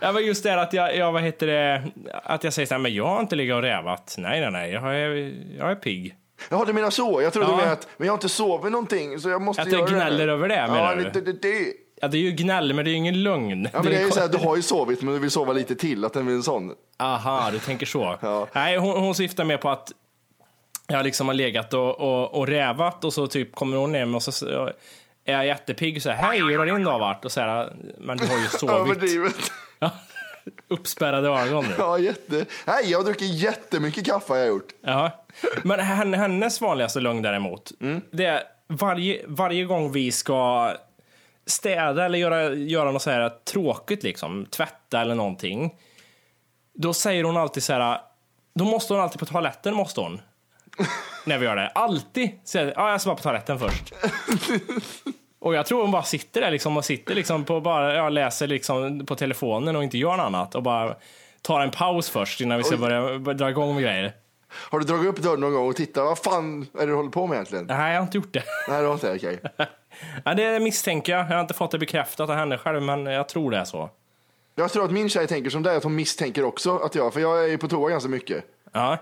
Ja, 0.00 0.12
men 0.12 0.26
just 0.26 0.42
det 0.44 0.50
här 0.50 0.58
att 0.58 0.72
jag, 0.72 0.96
jag, 0.96 1.12
vad 1.12 1.22
heter 1.22 1.46
det, 1.46 1.82
att 2.24 2.44
jag 2.44 2.52
säger 2.52 2.66
så 2.66 2.74
här, 2.74 2.78
men 2.80 2.94
jag 2.94 3.06
har 3.06 3.20
inte 3.20 3.36
legat 3.36 3.56
och 3.56 3.62
rävat. 3.62 4.14
Nej, 4.18 4.40
nej, 4.40 4.50
nej, 4.50 4.72
jag 4.72 4.96
är, 4.96 5.32
jag 5.58 5.70
är 5.70 5.74
pigg. 5.74 6.14
Jaha, 6.48 6.64
du 6.64 6.72
menar 6.72 6.90
så. 6.90 7.22
Jag 7.22 7.32
trodde 7.32 7.46
Ja. 7.48 7.50
du 7.50 7.56
menade 7.56 7.72
att 7.72 7.88
men 7.96 8.06
jag 8.06 8.12
har 8.12 8.16
inte 8.16 8.28
sovit 8.28 8.72
någonting 8.72 9.20
så 9.20 9.28
jag 9.28 9.42
måste 9.42 9.62
Att 9.62 9.72
göra 9.72 9.86
gnäller 9.86 10.26
det. 10.26 10.32
över 10.32 10.48
det, 10.48 10.54
ja, 10.54 10.66
menar 10.66 10.96
du? 10.96 11.02
Det, 11.10 11.20
det, 11.20 11.32
det. 11.32 11.72
Ja, 12.02 12.08
det 12.08 12.16
är 12.16 12.20
ju 12.20 12.30
gnäll, 12.32 12.74
men 12.74 12.84
det 12.84 12.88
är 12.88 12.92
ju 12.92 12.98
ingen 12.98 13.22
lögn. 13.22 13.68
Ja, 13.72 13.82
men 13.82 13.92
det 13.92 13.98
är 13.98 14.04
ju 14.04 14.10
så 14.10 14.20
här, 14.20 14.28
du 14.28 14.38
har 14.38 14.56
ju 14.56 14.62
sovit 14.62 15.02
men 15.02 15.14
du 15.14 15.20
vill 15.20 15.30
sova 15.30 15.52
lite 15.52 15.74
till. 15.76 16.04
Att 16.04 16.12
den 16.12 16.24
blir 16.26 16.34
en 16.34 16.42
sån. 16.42 16.72
Aha, 16.98 17.50
du 17.52 17.58
tänker 17.58 17.86
så. 17.86 18.16
Ja. 18.20 18.46
Nej, 18.52 18.76
hon, 18.76 18.96
hon 19.00 19.14
syftar 19.14 19.44
mer 19.44 19.56
på 19.56 19.70
att 19.70 19.92
jag 20.86 21.04
liksom 21.04 21.26
har 21.26 21.34
legat 21.34 21.74
och, 21.74 22.00
och, 22.00 22.34
och 22.34 22.46
rävat 22.48 23.04
och 23.04 23.12
så 23.12 23.26
typ 23.26 23.54
kommer 23.54 23.76
hon 23.76 23.94
hem 23.94 24.14
och 24.14 24.22
så 24.22 24.32
så 24.32 24.46
är 25.24 25.32
jag 25.32 25.46
jättepigg 25.46 25.96
och 25.96 26.02
säger 26.02 26.16
hej, 26.16 26.38
hur 26.38 26.58
har 26.58 26.66
din 26.66 26.84
dag 26.84 26.98
varit? 26.98 27.24
Och 27.24 27.32
så 27.32 27.40
här, 27.40 27.72
men 27.98 28.16
du 28.16 28.26
har 28.26 28.38
ju 28.38 28.44
sovit. 28.46 28.74
Överdrivet. 28.76 29.34
Uppspärrade 30.68 31.28
ögon 31.28 31.64
nu. 31.64 31.74
Ja, 31.78 31.98
jätte. 31.98 32.44
Nej, 32.66 32.90
jag 32.90 32.98
har 32.98 33.04
druckit 33.04 33.34
jättemycket 33.34 34.06
kaffe 34.06 34.32
har 34.32 34.36
jag 34.38 34.48
gjort. 34.48 34.68
Ja. 34.82 35.24
Men 35.62 35.80
henne- 35.80 36.16
hennes 36.16 36.60
vanligaste 36.60 37.00
lögn 37.00 37.22
däremot, 37.22 37.72
Mm. 37.80 38.00
det 38.10 38.24
är 38.26 38.42
varje, 38.68 39.24
varje 39.26 39.64
gång 39.64 39.92
vi 39.92 40.12
ska 40.12 40.72
städa 41.46 42.04
eller 42.04 42.18
göra, 42.18 42.54
göra 42.54 42.90
något 42.90 43.02
så 43.02 43.10
här 43.10 43.28
tråkigt, 43.44 44.02
liksom, 44.02 44.46
tvätta 44.46 45.00
eller 45.00 45.14
någonting, 45.14 45.74
då 46.74 46.94
säger 46.94 47.24
hon 47.24 47.36
alltid 47.36 47.62
så 47.62 47.72
här, 47.72 48.00
då 48.54 48.64
måste 48.64 48.92
hon 48.94 49.02
alltid 49.02 49.18
på 49.20 49.26
toaletten, 49.26 49.74
måste 49.74 50.00
hon. 50.00 50.20
När 51.26 51.38
vi 51.38 51.46
gör 51.46 51.56
det. 51.56 51.68
Alltid 51.68 52.30
säger 52.44 52.72
ja, 52.76 52.90
jag 52.90 53.00
ska 53.00 53.08
bara 53.10 53.16
på 53.16 53.22
toaletten 53.22 53.58
först. 53.58 53.92
Och 55.40 55.54
jag 55.54 55.66
tror 55.66 55.82
hon 55.82 55.90
bara 55.90 56.02
sitter 56.02 56.40
där 56.40 56.50
liksom 56.50 56.76
och 56.76 56.84
sitter 56.84 57.14
liksom 57.14 57.44
på 57.44 57.60
bara, 57.60 57.94
ja, 57.94 58.08
läser 58.08 58.46
liksom 58.46 59.06
på 59.06 59.14
telefonen 59.16 59.76
och 59.76 59.82
inte 59.84 59.98
gör 59.98 60.16
något 60.16 60.26
annat 60.26 60.54
och 60.54 60.62
bara 60.62 60.96
tar 61.42 61.60
en 61.60 61.70
paus 61.70 62.10
först 62.10 62.40
innan 62.40 62.58
vi 62.58 62.64
ska 62.64 62.76
börja, 62.76 63.18
börja 63.18 63.38
dra 63.38 63.50
igång 63.50 63.74
med 63.74 63.82
grejer. 63.82 64.12
Har 64.52 64.78
du 64.78 64.84
dragit 64.86 65.06
upp 65.06 65.18
dörren 65.22 65.40
någon 65.40 65.52
gång 65.52 65.68
och 65.68 65.76
tittat? 65.76 66.04
Vad 66.04 66.18
fan 66.18 66.66
är 66.74 66.78
det 66.80 66.86
du 66.86 66.94
håller 66.94 67.10
på 67.10 67.26
med 67.26 67.34
egentligen? 67.34 67.64
Nej, 67.66 67.92
jag 67.92 68.00
har 68.00 68.02
inte 68.06 68.16
gjort 68.18 68.32
det. 68.32 68.42
Nej, 68.68 68.80
det 68.82 68.86
har 68.86 68.94
inte 68.94 69.14
okej. 69.14 69.40
Ja, 70.24 70.34
det 70.34 70.60
misstänker 70.60 71.12
jag. 71.12 71.20
Jag 71.20 71.34
har 71.34 71.40
inte 71.40 71.54
fått 71.54 71.70
det 71.70 71.78
bekräftat 71.78 72.30
av 72.30 72.36
henne 72.36 72.58
själv, 72.58 72.82
men 72.82 73.06
jag 73.06 73.28
tror 73.28 73.50
det 73.50 73.56
är 73.56 73.64
så. 73.64 73.90
Jag 74.54 74.72
tror 74.72 74.84
att 74.84 74.90
min 74.90 75.08
tjej 75.08 75.26
tänker 75.26 75.50
som 75.50 75.62
dig, 75.62 75.76
att 75.76 75.84
hon 75.84 75.94
misstänker 75.94 76.44
också 76.44 76.78
att 76.78 76.94
jag, 76.94 77.12
för 77.12 77.20
jag 77.20 77.44
är 77.44 77.48
ju 77.48 77.58
på 77.58 77.68
toa 77.68 77.90
ganska 77.90 78.08
mycket. 78.08 78.44
Ja, 78.72 78.98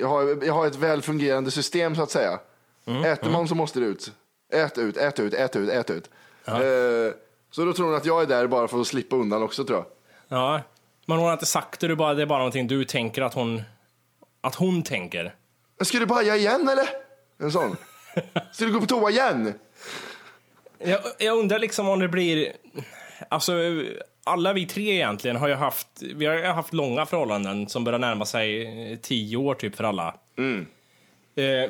Jag 0.00 0.08
har, 0.08 0.44
jag 0.46 0.54
har 0.54 0.66
ett 0.66 0.76
väl 0.76 1.02
fungerande 1.02 1.50
system 1.50 1.96
så 1.96 2.02
att 2.02 2.10
säga. 2.10 2.38
Mm, 2.86 3.04
Äter 3.04 3.30
man 3.30 3.48
så 3.48 3.54
måste 3.54 3.80
det 3.80 3.86
ut. 3.86 4.12
Ät 4.52 4.78
ut, 4.78 4.96
ät 4.96 5.18
ut, 5.20 5.34
ät 5.34 5.56
ut, 5.56 5.68
ät 5.70 5.90
ut. 5.90 6.10
Eh, 6.46 7.14
så 7.50 7.64
då 7.64 7.72
tror 7.72 7.86
hon 7.86 7.94
att 7.94 8.06
jag 8.06 8.22
är 8.22 8.26
där 8.26 8.46
bara 8.46 8.68
för 8.68 8.80
att 8.80 8.86
slippa 8.86 9.16
undan 9.16 9.42
också 9.42 9.64
tror 9.64 9.78
jag. 9.78 9.86
ja. 10.38 10.60
Men 11.08 11.18
hon 11.18 11.26
har 11.26 11.32
inte 11.32 11.46
sagt 11.46 11.80
det, 11.80 11.88
du 11.88 11.96
bara, 11.96 12.14
det 12.14 12.22
är 12.22 12.26
bara 12.26 12.38
någonting 12.38 12.66
du 12.66 12.84
tänker 12.84 13.22
att 13.22 13.34
hon, 13.34 13.62
att 14.40 14.54
hon 14.54 14.82
tänker. 14.82 15.34
Ska 15.80 15.98
du 15.98 16.06
baja 16.06 16.36
igen 16.36 16.68
eller? 16.68 16.88
En 17.38 17.52
sån. 17.52 17.76
Ska 18.52 18.64
du 18.64 18.72
gå 18.72 18.80
på 18.80 18.86
toa 18.86 19.10
igen? 19.10 19.54
Jag, 20.78 21.00
jag 21.18 21.38
undrar 21.38 21.58
liksom 21.58 21.88
om 21.88 21.98
det 21.98 22.08
blir... 22.08 22.52
Alltså, 23.28 23.52
alla 24.24 24.52
vi 24.52 24.66
tre 24.66 24.90
egentligen 24.94 25.36
har 25.36 25.48
ju 25.48 25.54
haft, 25.54 25.88
vi 26.14 26.26
har 26.26 26.52
haft 26.52 26.72
långa 26.72 27.06
förhållanden 27.06 27.68
som 27.68 27.84
börjar 27.84 27.98
närma 27.98 28.24
sig 28.24 28.98
tio 29.02 29.36
år 29.36 29.54
typ 29.54 29.76
för 29.76 29.84
alla. 29.84 30.14
Eh, 30.38 30.66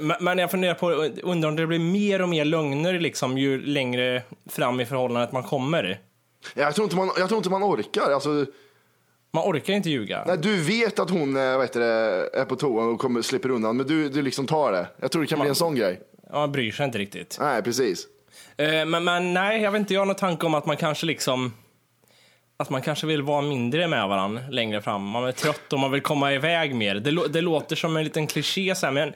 men- 0.01 0.17
Men 0.21 0.39
jag 0.39 0.51
funderar 0.51 0.75
på, 0.75 0.91
undrar 1.23 1.49
om 1.49 1.57
det 1.57 1.67
blir 1.67 1.79
mer 1.79 2.23
och 2.23 2.29
mer 2.29 2.45
lögner 2.45 2.99
liksom 3.01 3.39
ju 3.39 3.63
längre 3.67 4.23
fram 4.51 4.81
i 4.81 4.87
förhållandet 4.87 5.33
man 5.33 5.43
kommer. 5.43 6.01
Jag 6.55 6.75
tror 6.75 6.85
inte 6.85 6.97
man, 6.97 7.11
jag 7.19 7.29
tror 7.29 7.39
inte 7.39 7.51
man 7.51 7.63
orkar. 7.65 8.11
Alltså, 8.13 8.47
Man 9.33 9.45
orkar 9.45 9.75
inte 9.75 9.91
ljuga. 9.91 10.25
nej, 10.27 10.39
du 10.39 10.57
vet 10.63 10.99
att 10.99 11.11
hon 11.11 11.37
eh, 11.37 11.43
vad 11.57 11.61
heter 11.63 11.81
det, 11.81 12.31
är 12.41 12.45
på 12.45 12.57
toa 12.57 12.85
och 12.85 12.99
kommer, 12.99 13.23
slipper 13.23 13.51
undan, 13.51 13.77
men 13.77 13.87
du, 13.87 14.09
du 14.09 14.23
liksom 14.23 14.47
tar 14.47 14.73
det. 14.73 14.87
Jag 15.01 15.11
tror 15.11 15.23
det 15.23 15.29
kan 15.29 15.41
bli 15.41 15.49
en 15.49 15.55
sån 15.55 15.75
grej. 15.75 16.01
Ja, 16.33 16.39
Man 16.39 16.53
bryr 16.53 16.73
sig 16.73 16.85
inte 16.87 16.99
riktigt. 16.99 17.37
Nej, 17.41 17.63
precis. 17.63 18.07
Eh, 18.57 18.85
Men, 18.87 19.05
men 19.05 19.35
nej, 19.35 19.63
jag 19.63 19.73
vet 19.73 19.79
inte, 19.79 19.95
jag 19.95 20.01
har 20.01 20.07
någon 20.07 20.15
tanke 20.17 20.47
om 20.47 20.55
att 20.55 20.67
man 20.67 20.77
kanske 20.77 21.07
liksom 21.07 21.53
att 22.57 22.71
man 22.71 22.83
kanske 22.83 23.07
vill 23.07 23.23
vara 23.23 23.43
mindre 23.43 23.89
med 23.89 24.09
varandra 24.09 24.43
längre 24.51 24.83
fram. 24.83 25.03
Man 25.05 25.25
är 25.25 25.33
trött 25.33 25.73
och 25.73 25.79
man 25.81 25.91
vill 25.93 26.01
komma 26.01 26.33
iväg 26.33 26.75
mer. 26.75 26.95
Det, 26.95 27.29
det 27.29 27.41
låter 27.41 27.77
som 27.77 27.97
en 27.97 28.05
liten 28.05 28.27
kliché 28.27 28.75
så 28.75 28.87
här, 28.87 28.93
men 28.93 29.13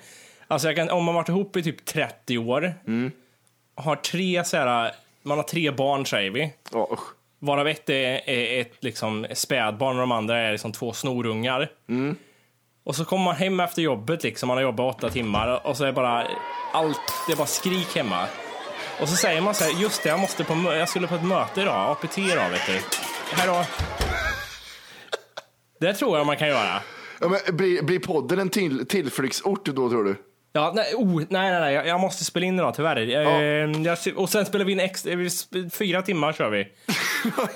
alltså 0.50 0.74
kan, 0.74 0.90
om 0.90 1.04
man 1.04 1.14
varit 1.14 1.28
ihop 1.28 1.56
i 1.56 1.62
typ 1.62 1.84
30 1.84 2.38
år, 2.38 2.74
har 3.74 3.96
tre 3.96 4.44
så 4.44 4.56
här, 4.56 4.92
man 5.22 5.38
har 5.38 5.42
tre 5.42 5.70
barn 5.70 6.06
säger 6.06 6.30
vi, 6.30 6.52
usch. 6.92 7.00
varav 7.38 7.68
ett 7.68 7.90
är, 7.90 8.28
är 8.30 8.60
ett 8.60 8.84
liksom 8.84 9.26
spädbarn 9.32 9.96
och 9.96 10.00
de 10.00 10.12
andra 10.12 10.38
är 10.38 10.52
liksom 10.52 10.72
två 10.72 10.92
snorungar. 10.92 11.70
Och 12.84 12.96
så 12.96 13.04
kommer 13.04 13.24
man 13.24 13.36
hem 13.36 13.60
efter 13.60 13.82
jobbet, 13.82 14.22
liksom, 14.22 14.46
man 14.46 14.56
har 14.56 14.62
jobbat 14.62 14.96
åtta 14.96 15.10
timmar 15.10 15.66
och 15.66 15.76
så 15.76 15.84
är 15.84 15.92
bara 15.92 16.26
allt, 16.72 17.00
det 17.26 17.32
är 17.32 17.36
bara 17.36 17.46
skrik 17.46 17.96
hemma. 17.96 18.26
Och 19.00 19.08
så 19.08 19.16
säger 19.16 19.40
man 19.40 19.54
så 19.54 19.64
här, 19.64 19.82
just 19.82 20.02
det, 20.02 20.08
jag, 20.08 20.20
måste 20.20 20.44
på, 20.44 20.54
jag 20.54 20.88
skulle 20.88 21.06
på 21.06 21.14
ett 21.14 21.24
möte 21.24 21.60
idag, 21.60 21.90
APT 21.90 22.18
idag 22.18 22.50
vet 22.50 22.66
du. 22.66 22.80
Här 23.36 23.46
då. 23.46 23.64
Det 25.80 25.94
tror 25.94 26.18
jag 26.18 26.26
man 26.26 26.36
kan 26.36 26.48
göra. 26.48 26.82
Ja, 27.20 27.28
men 27.28 27.56
blir, 27.56 27.82
blir 27.82 27.98
podden 27.98 28.38
en 28.38 28.48
till, 28.48 28.86
tillflyktsort 28.86 29.64
då 29.64 29.90
tror 29.90 30.04
du? 30.04 30.16
Ja, 30.52 30.72
nej, 30.74 30.94
oh, 30.94 31.16
nej, 31.16 31.50
nej, 31.50 31.60
nej, 31.60 31.74
jag- 31.74 32.00
måste 32.00 32.24
spela 32.24 32.46
in 32.46 32.54
idag 32.58 32.74
tyvärr. 32.74 32.96
Eh, 32.96 33.82
jag, 33.82 33.98
och 34.16 34.28
sen 34.28 34.46
spelar 34.46 34.64
vi 34.64 34.72
in 34.72 34.80
extra, 34.80 35.12
sp- 35.12 35.70
fyra 35.70 36.02
timmar 36.02 36.32
kör 36.32 36.50
vi. 36.50 36.68
Ja, 37.36 37.48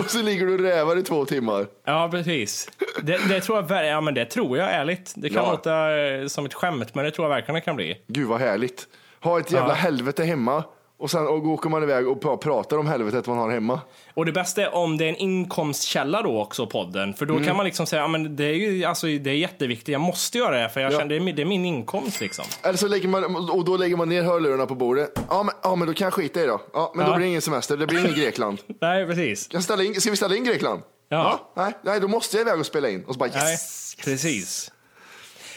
och 0.00 0.10
så 0.10 0.22
ligger 0.22 0.46
du 0.46 0.54
och 0.54 0.60
rävar 0.60 0.96
i 0.98 1.02
två 1.02 1.24
timmar. 1.24 1.66
Ja, 1.84 2.08
precis. 2.12 2.68
Det, 3.02 3.28
det 3.28 3.40
tror 3.40 3.66
jag, 3.70 3.86
ja, 3.86 4.00
men 4.00 4.14
det 4.14 4.24
tror 4.24 4.58
jag 4.58 4.70
ärligt. 4.72 5.12
Det 5.16 5.28
kan 5.28 5.44
Ja. 5.44 5.50
låta 5.50 5.96
eh, 5.98 6.26
som 6.26 6.46
ett 6.46 6.54
skämt, 6.54 6.94
men 6.94 7.04
det 7.04 7.10
tror 7.10 7.24
jag 7.24 7.34
verkligen 7.34 7.54
det 7.54 7.60
kan 7.60 7.76
bli. 7.76 7.96
Gud 8.06 8.28
vad 8.28 8.40
härligt. 8.40 8.86
Ha 9.22 9.38
ett 9.40 9.52
jävla 9.52 9.68
Ja. 9.68 9.74
helvete 9.74 10.24
hemma 10.24 10.64
och 10.98 11.10
sen 11.10 11.26
och 11.26 11.46
åker 11.46 11.68
man 11.70 11.82
iväg 11.82 12.08
och 12.08 12.40
pratar 12.40 12.78
om 12.78 12.86
helvetet 12.86 13.26
man 13.26 13.38
har 13.38 13.50
hemma. 13.50 13.80
Och 14.14 14.26
det 14.26 14.32
bästa 14.32 14.62
är 14.62 14.74
om 14.74 14.96
det 14.96 15.04
är 15.04 15.08
en 15.08 15.16
inkomstkälla 15.16 16.22
då 16.22 16.40
också, 16.42 16.66
podden. 16.66 17.14
För 17.14 17.26
då 17.26 17.34
Mm. 17.34 17.46
kan 17.46 17.56
man 17.56 17.66
liksom 17.66 17.86
säga, 17.86 18.02
ja 18.02 18.08
men 18.08 18.36
det 18.36 18.44
är 18.44 18.52
ju 18.54 18.84
alltså, 18.84 19.06
det 19.06 19.30
är 19.30 19.34
jätteviktigt, 19.34 19.88
jag 19.88 20.00
måste 20.00 20.38
göra 20.38 20.62
det 20.62 20.68
för 20.68 20.80
jag 20.80 20.92
Ja. 20.92 20.98
känner 20.98 21.08
det 21.08 21.16
är, 21.16 21.20
min- 21.20 21.36
det 21.36 21.42
är 21.42 21.46
min 21.46 21.64
inkomst 21.64 22.20
liksom. 22.20 22.44
Eller 22.62 22.76
så 22.78 22.88
lägger 22.88 23.08
man, 23.08 23.50
och 23.50 23.64
då 23.64 23.76
lägger 23.76 23.96
man 23.96 24.08
ner 24.08 24.22
hörlurarna 24.22 24.66
på 24.66 24.74
bordet. 24.74 25.18
Ja 25.28 25.42
men, 25.42 25.54
ja, 25.62 25.74
men 25.76 25.88
då 25.88 25.94
kan 25.94 26.04
jag 26.04 26.14
skita 26.14 26.42
i 26.42 26.46
då. 26.46 26.60
Ja, 26.72 26.92
men 26.94 27.04
Ja. 27.06 27.10
då 27.12 27.16
blir 27.16 27.24
det 27.26 27.28
ingen 27.30 27.42
semester, 27.42 27.76
det 27.76 27.86
blir 27.86 27.98
ingen 27.98 28.14
Grekland. 28.14 28.58
Nej, 28.80 29.06
precis. 29.06 29.46
Kan 29.48 29.62
ställa 29.62 29.82
in, 29.82 30.00
ska 30.00 30.10
vi 30.10 30.16
ställa 30.16 30.36
in 30.36 30.44
Grekland? 30.44 30.82
Ja. 31.08 31.52
nej, 31.56 31.72
nej, 31.82 32.00
då 32.00 32.08
måste 32.08 32.36
jag 32.36 32.46
iväg 32.46 32.60
och 32.60 32.66
spela 32.66 32.88
in. 32.88 33.04
Och 33.04 33.12
så 33.14 33.18
bara 33.18 33.30
Nej, 33.34 33.50
yes! 33.52 33.96
precis. 34.04 34.70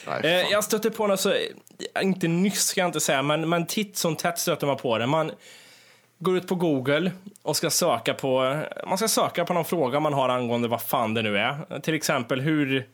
Nej, 0.10 0.36
Eh, 0.36 0.42
fan. 0.44 0.52
jag 0.52 0.64
stötte 0.64 0.92
på 0.92 1.08
något 1.08 1.20
så, 1.20 1.34
inte 2.02 2.28
nyss 2.28 2.64
ska 2.66 2.82
jag 2.82 2.88
inte 2.88 3.00
säga, 3.00 3.22
men, 3.22 3.50
men 3.50 3.66
titt 3.66 3.98
som 3.98 4.16
tätt 4.16 4.40
stöter 4.40 4.68
man 4.68 4.78
på 4.78 4.98
det. 4.98 5.06
Man 5.08 5.32
går 6.20 6.38
ut 6.38 6.48
på 6.48 6.56
Google 6.56 7.12
och 7.42 7.56
ska 7.58 7.70
söka 7.70 8.14
på, 8.14 8.62
man 8.88 8.98
ska 8.98 9.08
söka 9.08 9.46
på 9.46 9.54
någon 9.54 9.66
fråga 9.66 10.00
man 10.00 10.14
har 10.14 10.30
angående 10.30 10.68
vad 10.68 10.82
fan 10.82 11.14
det 11.14 11.22
nu 11.22 11.38
är. 11.38 11.80
Till 11.80 11.94
exempel 11.94 12.42
hur, 12.42 12.88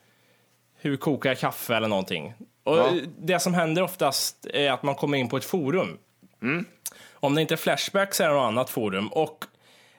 hur 0.77 0.97
kokar 0.97 1.29
jag 1.29 1.39
kaffe 1.39 1.75
eller 1.75 1.87
någonting. 1.87 2.33
Och 2.63 2.77
Ja. 2.77 2.91
Det 3.19 3.39
som 3.39 3.53
händer 3.53 3.81
oftast 3.81 4.45
är 4.53 4.71
att 4.71 4.83
man 4.83 4.95
kommer 4.95 5.17
in 5.17 5.29
på 5.29 5.37
ett 5.37 5.45
forum. 5.45 5.97
Mm. 6.41 6.65
Om 7.13 7.35
det 7.35 7.41
inte 7.41 7.53
är 7.53 7.57
Flashback 7.57 8.13
så 8.13 8.23
är 8.23 8.27
det 8.27 8.33
något 8.33 8.47
annat 8.47 8.69
forum. 8.69 9.07
Och 9.07 9.45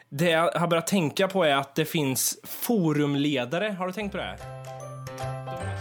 det 0.08 0.30
jag 0.30 0.50
har 0.52 0.66
börjat 0.66 0.86
tänka 0.86 1.28
på 1.28 1.44
är 1.44 1.54
att 1.56 1.74
det 1.74 1.84
finns 1.84 2.38
forumledare. 2.44 3.76
Har 3.78 3.86
du 3.86 3.92
tänkt 3.92 4.12
på 4.12 4.18
det? 4.18 4.24
här? 4.24 4.75